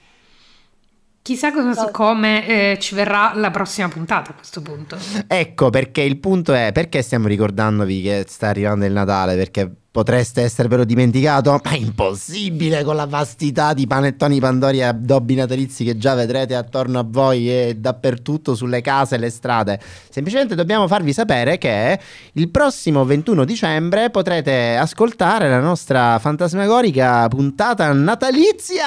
Chissà 1.29 1.53
cosa, 1.53 1.91
come 1.91 2.47
eh, 2.47 2.79
ci 2.81 2.95
verrà 2.95 3.33
la 3.35 3.51
prossima 3.51 3.87
puntata 3.87 4.31
a 4.31 4.33
questo 4.33 4.63
punto. 4.63 4.97
Ecco 5.27 5.69
perché 5.69 6.01
il 6.01 6.17
punto 6.17 6.55
è 6.55 6.71
perché 6.73 7.03
stiamo 7.03 7.27
ricordandovi 7.27 8.01
che 8.01 8.25
sta 8.27 8.49
arrivando 8.49 8.87
il 8.87 8.93
Natale? 8.93 9.37
Perché 9.37 9.71
potreste 9.91 10.41
esservelo 10.41 10.85
dimenticato? 10.85 11.61
Ma 11.63 11.71
è 11.73 11.77
impossibile 11.77 12.83
con 12.83 12.97
la 12.97 13.05
vastità 13.05 13.75
di 13.75 13.87
panettoni, 13.87 14.41
pandori 14.41 14.79
e 14.79 14.85
addobbi 14.85 15.35
natalizi 15.35 15.85
che 15.85 15.99
già 15.99 16.15
vedrete 16.15 16.55
attorno 16.55 16.99
a 16.99 17.05
voi 17.07 17.51
e 17.51 17.75
dappertutto 17.77 18.55
sulle 18.55 18.81
case 18.81 19.17
e 19.17 19.19
le 19.19 19.29
strade. 19.29 19.79
Semplicemente 20.09 20.55
dobbiamo 20.55 20.89
farvi 20.89 21.13
sapere 21.13 21.59
che 21.59 22.01
il 22.33 22.49
prossimo 22.49 23.05
21 23.05 23.45
dicembre 23.45 24.09
potrete 24.09 24.79
ascoltare 24.79 25.51
la 25.51 25.61
nostra 25.61 26.19
fantasmagorica 26.19 27.29
puntata 27.29 27.93
natalizia. 27.93 28.87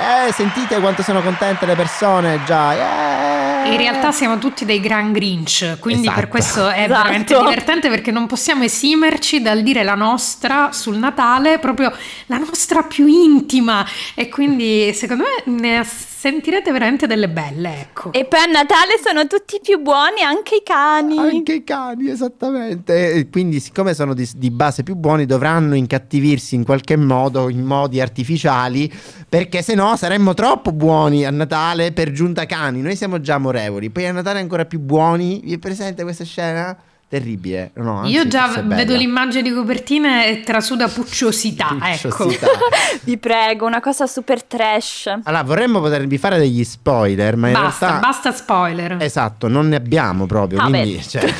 Eh, 0.00 0.32
sentite 0.32 0.80
quanto 0.80 1.02
sono 1.02 1.20
contente 1.22 1.66
le 1.66 1.74
persone 1.74 2.40
già. 2.44 2.72
Yeah. 2.72 3.57
In 3.64 3.76
realtà 3.76 4.12
siamo 4.12 4.38
tutti 4.38 4.64
dei 4.64 4.80
gran 4.80 5.12
Grinch, 5.12 5.76
quindi 5.78 6.06
Esatto. 6.06 6.20
per 6.20 6.28
questo 6.28 6.68
è 6.68 6.84
Esatto. 6.84 6.88
veramente 7.02 7.36
divertente 7.38 7.88
perché 7.90 8.10
non 8.10 8.26
possiamo 8.26 8.64
esimerci 8.64 9.42
dal 9.42 9.62
dire 9.62 9.82
la 9.82 9.94
nostra 9.94 10.72
sul 10.72 10.96
Natale, 10.96 11.58
proprio 11.58 11.92
la 12.26 12.38
nostra 12.38 12.82
più 12.82 13.06
intima 13.06 13.84
e 14.14 14.28
quindi 14.28 14.92
secondo 14.94 15.24
me 15.24 15.52
ne 15.52 15.84
sentirete 16.18 16.72
veramente 16.72 17.06
delle 17.06 17.28
belle, 17.28 17.80
ecco. 17.80 18.12
E 18.12 18.24
poi 18.24 18.40
a 18.40 18.46
Natale 18.46 18.98
sono 19.00 19.28
tutti 19.28 19.60
più 19.62 19.80
buoni, 19.80 20.22
anche 20.22 20.56
i 20.56 20.62
cani. 20.64 21.16
Anche 21.16 21.52
i 21.52 21.62
cani, 21.64 22.10
esattamente. 22.10 23.12
E 23.12 23.28
quindi, 23.30 23.60
siccome 23.60 23.94
sono 23.94 24.14
di, 24.14 24.28
di 24.34 24.50
base 24.50 24.82
più 24.82 24.96
buoni, 24.96 25.26
dovranno 25.26 25.76
incattivirsi 25.76 26.56
in 26.56 26.64
qualche 26.64 26.96
modo, 26.96 27.48
in 27.48 27.62
modi 27.62 28.00
artificiali, 28.00 28.92
perché 29.28 29.62
se 29.62 29.76
no 29.76 29.94
saremmo 29.96 30.34
troppo 30.34 30.72
buoni 30.72 31.24
a 31.24 31.30
Natale 31.30 31.92
per 31.92 32.10
giunta 32.10 32.46
cani. 32.46 32.80
Noi 32.82 32.96
siamo 32.96 33.20
già 33.20 33.38
amorevoli, 33.48 33.90
poi 33.90 34.06
a 34.06 34.12
Natale 34.12 34.40
ancora 34.40 34.64
più 34.66 34.78
buoni. 34.78 35.40
Vi 35.42 35.54
è 35.54 35.58
presente 35.58 36.02
questa 36.02 36.24
scena? 36.24 36.76
Terribile, 37.08 37.70
no? 37.76 38.00
Anzi, 38.00 38.12
Io 38.12 38.26
già 38.26 38.60
vedo 38.62 38.94
l'immagine 38.94 39.42
di 39.42 39.50
copertina 39.50 40.26
e 40.26 40.42
trasuda 40.42 40.88
pucciosità, 40.92 41.74
ecco. 41.82 42.08
Pucciosità. 42.08 42.46
Vi 43.02 43.16
prego, 43.16 43.64
una 43.64 43.80
cosa 43.80 44.06
super 44.06 44.42
trash. 44.42 45.06
Allora, 45.22 45.42
vorremmo 45.42 45.80
potervi 45.80 46.18
fare 46.18 46.36
degli 46.38 46.62
spoiler, 46.64 47.36
ma 47.36 47.46
in 47.46 47.54
Basta, 47.54 47.86
realtà... 47.86 48.06
basta 48.06 48.32
spoiler. 48.32 48.96
Esatto, 49.00 49.48
non 49.48 49.68
ne 49.68 49.76
abbiamo 49.76 50.26
proprio, 50.26 50.60
Ah, 50.60 50.68
quindi... 50.68 51.02
Cioè, 51.02 51.32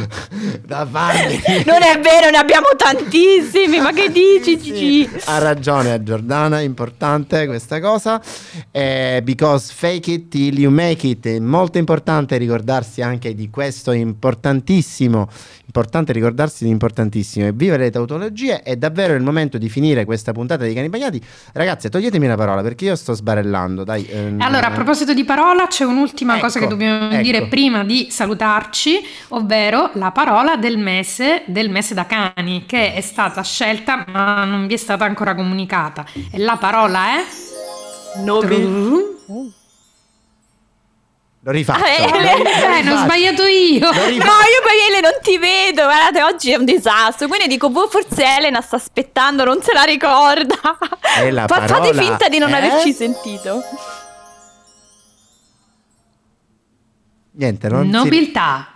da 0.64 0.86
farli. 0.90 1.42
Non 1.66 1.82
è 1.82 2.00
vero, 2.00 2.30
ne 2.30 2.38
abbiamo 2.38 2.68
tantissimi, 2.74 3.78
ma 3.78 3.92
che 3.92 4.10
dici 4.10 4.58
Gigi? 4.58 5.10
Ha 5.26 5.36
ragione 5.36 6.02
Giordana, 6.02 6.60
importante 6.60 7.44
questa 7.44 7.78
cosa. 7.78 8.22
Eh, 8.70 9.20
because 9.22 9.70
fake 9.74 10.10
it 10.10 10.28
till 10.28 10.58
you 10.58 10.70
make 10.72 11.06
it. 11.06 11.26
È 11.26 11.38
molto 11.40 11.76
importante 11.76 12.38
ricordarsi 12.38 13.02
anche 13.02 13.34
di 13.34 13.50
questo 13.50 13.92
importantissimo. 13.92 15.08
Importante 15.66 16.12
ricordarsi 16.12 16.64
di 16.64 16.70
importantissimo. 16.70 17.46
E 17.46 17.52
viva 17.52 17.76
le 17.76 17.90
tautologie. 17.90 18.62
È 18.62 18.76
davvero 18.76 19.14
il 19.14 19.22
momento 19.22 19.56
di 19.58 19.68
finire 19.68 20.04
questa 20.04 20.32
puntata 20.32 20.64
di 20.64 20.74
Cani 20.74 20.88
Bagnati. 20.88 21.22
Ragazzi, 21.52 21.88
toglietemi 21.88 22.26
la 22.26 22.36
parola 22.36 22.62
perché 22.62 22.86
io 22.86 22.96
sto 22.96 23.12
sbarellando. 23.12 23.84
Dai, 23.84 24.06
ehm, 24.08 24.40
Allora, 24.40 24.66
a 24.68 24.70
proposito 24.70 25.14
di 25.14 25.24
parola, 25.24 25.66
c'è 25.68 25.84
un'ultima 25.84 26.34
Ecco, 26.34 26.42
cosa 26.46 26.58
che 26.58 26.66
dobbiamo 26.66 27.10
ecco. 27.10 27.22
dire 27.22 27.46
prima 27.46 27.84
di 27.84 28.08
salutarci, 28.10 29.00
ovvero 29.28 29.90
la 29.94 30.10
parola 30.10 30.56
del 30.56 30.78
mese, 30.78 31.42
del 31.46 31.70
mese 31.70 31.94
da 31.94 32.06
cani, 32.06 32.64
che 32.66 32.94
è 32.94 33.00
stata 33.00 33.42
scelta 33.42 34.04
ma 34.12 34.44
non 34.44 34.66
vi 34.66 34.74
è 34.74 34.76
stata 34.76 35.04
ancora 35.04 35.34
comunicata. 35.34 36.04
E 36.30 36.38
la 36.38 36.56
parola 36.56 37.18
è... 37.18 37.24
Trrrru. 38.24 39.18
Lo 41.42 41.52
rifaccio. 41.52 41.82
Ah, 41.82 41.88
eh, 41.88 42.06
ri- 42.06 42.42
lo 42.42 42.76
Eh, 42.76 42.82
non 42.82 42.98
ho 42.98 43.04
sbagliato 43.04 43.44
io. 43.44 43.80
No, 43.80 43.90
rifaccio. 43.92 44.14
io 44.14 44.59
non 45.00 45.12
ti 45.22 45.38
vedo, 45.38 45.84
guardate, 45.84 46.22
oggi 46.22 46.52
è 46.52 46.56
un 46.56 46.64
disastro. 46.64 47.26
Quindi 47.28 47.46
dico, 47.48 47.68
boh, 47.70 47.88
forse 47.88 48.24
Elena 48.24 48.60
sta 48.60 48.76
aspettando, 48.76 49.44
non 49.44 49.60
se 49.62 49.72
la 49.72 49.82
ricorda. 49.82 50.54
E 51.18 51.30
la 51.30 51.46
Fa- 51.46 51.66
Fate 51.66 51.92
finta 51.94 52.28
di 52.28 52.38
non 52.38 52.50
è? 52.52 52.56
averci 52.56 52.92
sentito. 52.92 53.62
Niente, 57.32 57.68
non 57.68 57.84
si- 57.84 57.90
Nobiltà. 57.90 58.68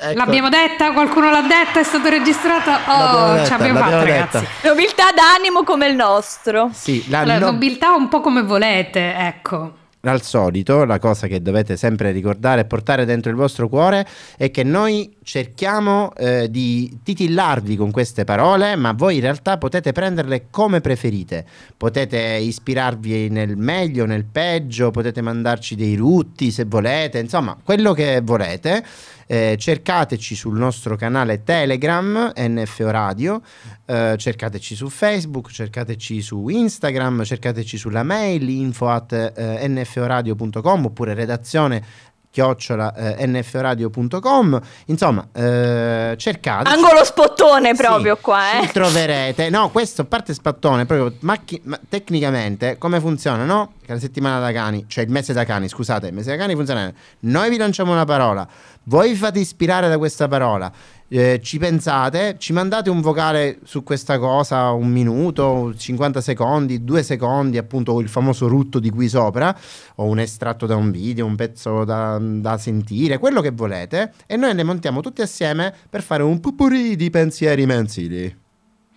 Ecco. 0.00 0.16
L'abbiamo 0.16 0.48
detta? 0.48 0.92
Qualcuno 0.92 1.30
l'ha 1.30 1.40
detta? 1.42 1.80
È 1.80 1.82
stato 1.82 2.08
registrato? 2.08 2.70
Oh, 2.70 3.32
detta, 3.32 3.44
ci 3.46 3.52
abbiamo 3.52 3.78
fatto, 3.80 4.04
detta. 4.04 4.04
ragazzi. 4.04 4.46
Nobiltà 4.62 5.04
d'animo 5.12 5.64
come 5.64 5.86
il 5.88 5.96
nostro. 5.96 6.70
Sì, 6.72 7.04
la 7.08 7.20
Allora, 7.20 7.38
no- 7.38 7.50
nobiltà 7.50 7.94
un 7.94 8.08
po' 8.08 8.20
come 8.20 8.42
volete, 8.42 9.14
ecco. 9.14 9.72
Al 10.10 10.22
solito, 10.22 10.84
la 10.84 10.98
cosa 10.98 11.26
che 11.26 11.40
dovete 11.40 11.76
sempre 11.76 12.10
ricordare 12.12 12.62
e 12.62 12.64
portare 12.64 13.04
dentro 13.04 13.30
il 13.30 13.36
vostro 13.36 13.68
cuore 13.68 14.06
è 14.36 14.50
che 14.50 14.64
noi 14.64 15.16
cerchiamo 15.22 16.12
eh, 16.14 16.50
di 16.50 16.98
titillarvi 17.02 17.76
con 17.76 17.90
queste 17.90 18.24
parole, 18.24 18.76
ma 18.76 18.92
voi 18.92 19.16
in 19.16 19.20
realtà 19.20 19.58
potete 19.58 19.92
prenderle 19.92 20.46
come 20.50 20.80
preferite. 20.80 21.44
Potete 21.76 22.18
ispirarvi 22.18 23.28
nel 23.28 23.56
meglio, 23.56 24.06
nel 24.06 24.24
peggio, 24.24 24.90
potete 24.90 25.20
mandarci 25.20 25.74
dei 25.74 25.96
rutti 25.96 26.50
se 26.50 26.64
volete, 26.64 27.18
insomma, 27.18 27.56
quello 27.62 27.92
che 27.92 28.20
volete. 28.22 28.84
Eh, 29.30 29.56
cercateci 29.58 30.34
sul 30.34 30.56
nostro 30.56 30.96
canale 30.96 31.42
Telegram 31.42 32.32
NFO 32.34 32.90
Radio, 32.90 33.42
eh, 33.84 34.14
cercateci 34.16 34.74
su 34.74 34.88
Facebook, 34.88 35.50
cercateci 35.50 36.22
su 36.22 36.48
Instagram, 36.48 37.24
cercateci 37.24 37.76
sulla 37.76 38.02
mail 38.02 38.48
info 38.48 38.88
at 38.88 39.12
eh, 39.12 39.68
nforadio.com 39.68 40.86
oppure 40.86 41.12
redazione 41.12 41.84
chiocciola 42.30 42.94
eh, 43.16 43.26
nforadio.com 43.26 44.60
insomma 44.86 45.26
eh, 45.32 46.14
cercateci 46.16 46.74
Angolo 46.74 47.04
spottone 47.04 47.74
proprio 47.74 48.16
Sì, 48.16 48.22
qua, 48.22 48.60
eh. 48.60 48.66
ci 48.66 48.72
troverete. 48.72 49.48
No 49.50 49.70
questo 49.70 50.04
parte 50.04 50.34
spattone 50.34 50.84
proprio 50.86 51.16
macchi- 51.20 51.60
ma- 51.64 51.78
tecnicamente 51.88 52.76
come 52.78 53.00
funziona 53.00 53.44
no? 53.44 53.72
Che 53.84 53.92
la 53.92 53.98
settimana 53.98 54.38
da 54.40 54.52
cani 54.52 54.84
cioè 54.88 55.04
il 55.04 55.10
mese 55.10 55.32
da 55.32 55.44
cani 55.44 55.68
scusate 55.68 56.08
il 56.08 56.14
mese 56.14 56.30
da 56.30 56.36
cani 56.36 56.54
funziona. 56.54 56.92
Noi 57.20 57.50
vi 57.50 57.56
lanciamo 57.56 57.92
una 57.92 58.04
parola. 58.04 58.46
Voi 58.84 59.10
vi 59.10 59.16
fate 59.16 59.38
ispirare 59.38 59.88
da 59.88 59.98
questa 59.98 60.28
parola 60.28 60.70
eh, 61.08 61.40
ci 61.42 61.58
pensate, 61.58 62.36
ci 62.38 62.52
mandate 62.52 62.90
un 62.90 63.00
vocale 63.00 63.58
su 63.64 63.82
questa 63.82 64.18
cosa, 64.18 64.70
un 64.72 64.88
minuto, 64.88 65.74
50 65.74 66.20
secondi, 66.20 66.84
due 66.84 67.02
secondi, 67.02 67.58
appunto 67.58 68.00
il 68.00 68.08
famoso 68.08 68.46
rutto 68.46 68.78
di 68.78 68.90
qui 68.90 69.08
sopra, 69.08 69.56
o 69.96 70.04
un 70.04 70.18
estratto 70.18 70.66
da 70.66 70.76
un 70.76 70.90
video, 70.90 71.26
un 71.26 71.36
pezzo 71.36 71.84
da, 71.84 72.18
da 72.20 72.58
sentire, 72.58 73.18
quello 73.18 73.40
che 73.40 73.50
volete, 73.50 74.12
e 74.26 74.36
noi 74.36 74.54
ne 74.54 74.62
montiamo 74.62 75.00
tutti 75.00 75.22
assieme 75.22 75.74
per 75.88 76.02
fare 76.02 76.22
un 76.22 76.40
pupurri 76.40 76.96
di 76.96 77.10
pensieri 77.10 77.64
mensili. 77.66 78.46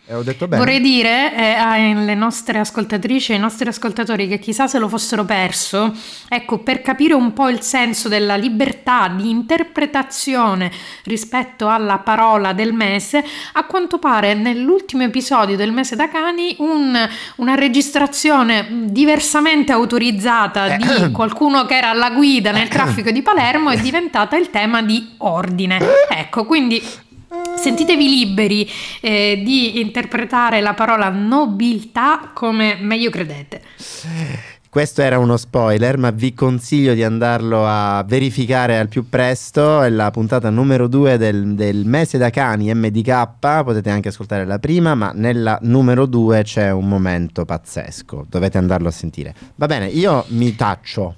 E 0.05 0.15
ho 0.15 0.23
detto 0.23 0.47
bene. 0.47 0.63
Vorrei 0.63 0.81
dire 0.81 1.33
eh, 1.35 1.53
alle 1.53 2.15
nostre 2.15 2.59
ascoltatrici 2.59 3.31
e 3.31 3.35
ai 3.35 3.39
nostri 3.39 3.67
ascoltatori 3.69 4.27
che 4.27 4.39
chissà 4.39 4.67
se 4.67 4.79
lo 4.79 4.89
fossero 4.89 5.23
perso, 5.25 5.95
ecco, 6.27 6.57
per 6.59 6.81
capire 6.81 7.13
un 7.13 7.33
po' 7.33 7.49
il 7.49 7.61
senso 7.61 8.09
della 8.09 8.35
libertà 8.35 9.07
di 9.07 9.29
interpretazione 9.29 10.71
rispetto 11.03 11.69
alla 11.69 11.99
parola 11.99 12.51
del 12.51 12.73
mese, 12.73 13.23
a 13.53 13.63
quanto 13.65 13.99
pare 13.99 14.33
nell'ultimo 14.33 15.03
episodio 15.03 15.55
del 15.55 15.71
mese 15.71 15.95
da 15.95 16.09
cani 16.09 16.55
un, 16.57 16.97
una 17.35 17.55
registrazione 17.55 18.67
diversamente 18.85 19.71
autorizzata 19.71 20.75
di 20.77 20.87
Eh. 21.03 21.11
qualcuno 21.11 21.65
che 21.65 21.77
era 21.77 21.91
alla 21.91 22.09
guida 22.09 22.51
nel 22.51 22.67
traffico 22.67 23.11
di 23.11 23.21
Palermo 23.21 23.69
è 23.69 23.77
diventata 23.77 24.35
il 24.35 24.49
tema 24.49 24.81
di 24.81 25.13
ordine. 25.17 25.79
Ecco, 26.09 26.45
quindi 26.45 26.81
Sentitevi 27.55 28.09
liberi 28.09 28.69
eh, 28.99 29.41
di 29.43 29.79
interpretare 29.79 30.59
la 30.59 30.73
parola 30.73 31.09
nobiltà 31.09 32.31
come 32.33 32.77
meglio 32.81 33.09
credete. 33.09 33.61
Questo 34.71 35.01
era 35.01 35.17
uno 35.17 35.35
spoiler, 35.35 35.97
ma 35.97 36.11
vi 36.11 36.33
consiglio 36.33 36.93
di 36.93 37.03
andarlo 37.03 37.65
a 37.67 38.03
verificare 38.07 38.77
al 38.79 38.87
più 38.87 39.09
presto. 39.09 39.81
È 39.81 39.89
la 39.89 40.11
puntata 40.11 40.49
numero 40.49 40.87
2 40.87 41.17
del, 41.17 41.55
del 41.55 41.85
mese 41.85 42.17
da 42.17 42.29
cani 42.29 42.73
MDK. 42.73 43.63
Potete 43.63 43.89
anche 43.89 44.09
ascoltare 44.09 44.45
la 44.45 44.59
prima, 44.59 44.95
ma 44.95 45.11
nella 45.13 45.57
numero 45.63 46.05
2 46.05 46.43
c'è 46.43 46.71
un 46.71 46.87
momento 46.87 47.43
pazzesco. 47.43 48.25
Dovete 48.29 48.57
andarlo 48.57 48.87
a 48.87 48.91
sentire. 48.91 49.35
Va 49.55 49.65
bene, 49.65 49.87
io 49.87 50.23
mi 50.29 50.55
taccio. 50.55 51.15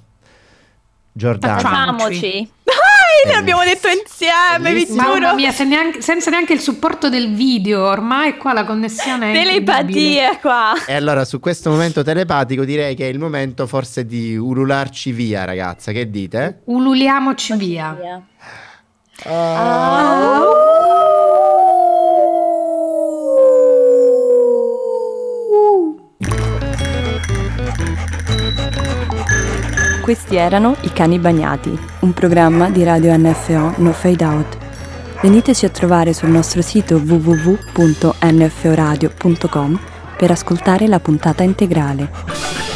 Giordano. 1.12 1.60
Tacciamo. 1.60 1.96
Facciamoci. 3.22 3.24
Dai, 3.24 3.32
l'abbiamo 3.34 3.64
detto 3.64 3.88
insieme, 3.88 4.74
vi 4.74 4.86
giuro. 4.86 5.02
Mamma 5.02 5.32
mia, 5.34 5.52
se 5.52 5.64
neanche- 5.64 6.00
senza 6.02 6.30
neanche 6.30 6.52
il 6.52 6.60
supporto 6.60 7.08
del 7.08 7.34
video, 7.34 7.84
ormai 7.86 8.36
qua 8.36 8.52
la 8.52 8.64
connessione 8.64 9.32
è. 9.32 9.34
Telepatia 9.34 10.38
qua. 10.38 10.72
E 10.86 10.94
allora 10.94 11.24
su 11.24 11.40
questo 11.40 11.70
momento 11.70 12.02
telepatico 12.02 12.64
direi 12.64 12.94
che 12.94 13.06
è 13.06 13.08
il 13.10 13.18
momento 13.18 13.66
forse 13.66 14.04
di 14.06 14.36
ulularci 14.36 15.12
via, 15.12 15.44
ragazza. 15.44 15.92
Che 15.92 16.10
dite? 16.10 16.60
Ululiamoci 16.64 17.56
via. 17.56 17.96
Questi 30.04 30.36
erano 30.36 30.76
I 30.82 30.92
Cani 30.92 31.18
Bagnati, 31.18 31.76
un 32.00 32.12
programma 32.12 32.68
di 32.68 32.84
Radio 32.84 33.16
NFO 33.16 33.72
No 33.76 33.92
Fade 33.92 34.22
Out. 34.22 34.58
Veniteci 35.22 35.64
a 35.64 35.70
trovare 35.70 36.12
sul 36.12 36.28
nostro 36.28 36.60
sito 36.60 36.96
www.nforadio.com 36.96 39.80
per 40.18 40.30
ascoltare 40.30 40.88
la 40.88 41.00
puntata 41.00 41.42
integrale. 41.42 42.73